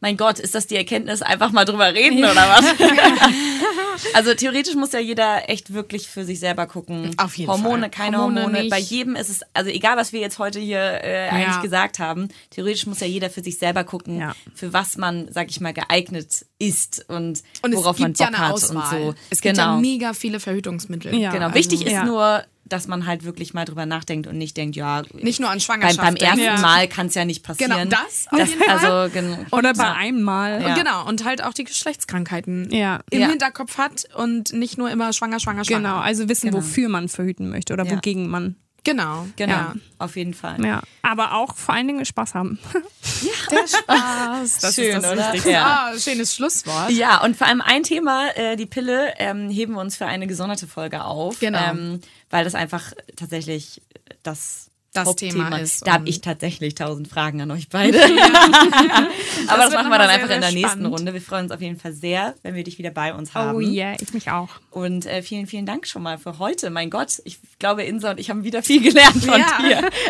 [0.00, 2.64] Mein Gott, ist das die Erkenntnis, einfach mal drüber reden oder was?
[4.14, 7.14] also theoretisch muss ja jeder echt wirklich für sich selber gucken.
[7.18, 7.90] Auf jeden Hormone, Fall.
[7.90, 8.60] keine Hormone Hormone.
[8.64, 8.70] nicht.
[8.70, 11.62] Bei jedem ist es, also egal was wir jetzt heute hier äh, eigentlich Ja.
[11.62, 14.34] gesagt haben, theoretisch muss ja jeder für sich selber gucken, Ja.
[14.54, 18.52] für was man, sag ich mal, geeignet ist und, Und worauf man Bock ja hat
[18.52, 19.14] und so.
[19.30, 19.74] Es gibt genau.
[19.74, 21.14] ja mega viele Verhütungsmittel.
[21.14, 21.30] Ja.
[21.32, 22.04] Genau, Also, wichtig ist ja.
[22.04, 25.54] nur, dass man halt wirklich mal drüber nachdenkt und nicht denkt, ja, Nicht nur an
[25.56, 25.98] beim, Schwangerschaft.
[25.98, 26.60] beim ersten denken.
[26.60, 27.70] Mal kann es ja nicht passieren.
[27.72, 28.78] Genau, das auf das jeden Fall.
[28.90, 29.38] Also, genau.
[29.52, 30.60] Oder bei einem Mal.
[30.62, 30.74] Ja.
[30.74, 33.00] Genau, und halt auch die Geschlechtskrankheiten Ja.
[33.10, 33.28] im Ja.
[33.28, 35.78] Hinterkopf hat und nicht nur immer schwanger, schwanger, schwanger.
[35.80, 36.58] Genau, also wissen, Genau.
[36.58, 37.92] wofür man verhüten möchte oder Ja.
[37.92, 38.56] wogegen man.
[38.86, 39.26] Genau.
[39.34, 39.74] Genau, Ja.
[39.98, 40.64] auf jeden Fall.
[40.64, 40.80] Ja.
[41.02, 42.58] Aber auch vor allen Dingen Spaß haben.
[43.50, 44.58] Der Spaß.
[44.60, 45.24] Das Schön, ist das oder?
[45.26, 45.50] Wichtigste.
[45.50, 45.90] Ja.
[45.92, 46.90] Ah, schönes Schlusswort.
[46.90, 50.28] Ja, und vor allem ein Thema, äh, die Pille, ähm, heben wir uns für eine
[50.28, 51.40] gesonderte Folge auf.
[51.40, 51.58] Genau.
[51.70, 53.82] Ähm, weil das einfach tatsächlich
[54.22, 57.98] das, Das Hauptthema Thema ist Da habe ich tatsächlich tausend Fragen an euch beide.
[59.48, 60.98] Aber das, wird machen wir dann einfach in der sehr nächsten spannend.
[60.98, 61.14] Runde.
[61.14, 63.56] Wir freuen uns auf jeden Fall sehr, wenn wir dich wieder bei uns haben.
[63.56, 64.48] Oh yeah, ich mich auch.
[64.70, 66.70] Und äh, vielen, vielen Dank schon mal für heute.
[66.70, 69.58] Mein Gott, ich glaube, Insa und ich haben wieder viel gelernt von Ja.
[69.60, 69.90] dir.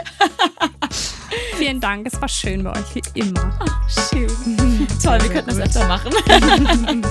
[1.59, 3.59] Vielen Dank, es war schön bei euch, wie immer.
[4.11, 4.29] Schön.
[5.03, 7.03] Toll, wir könnten das öfter machen.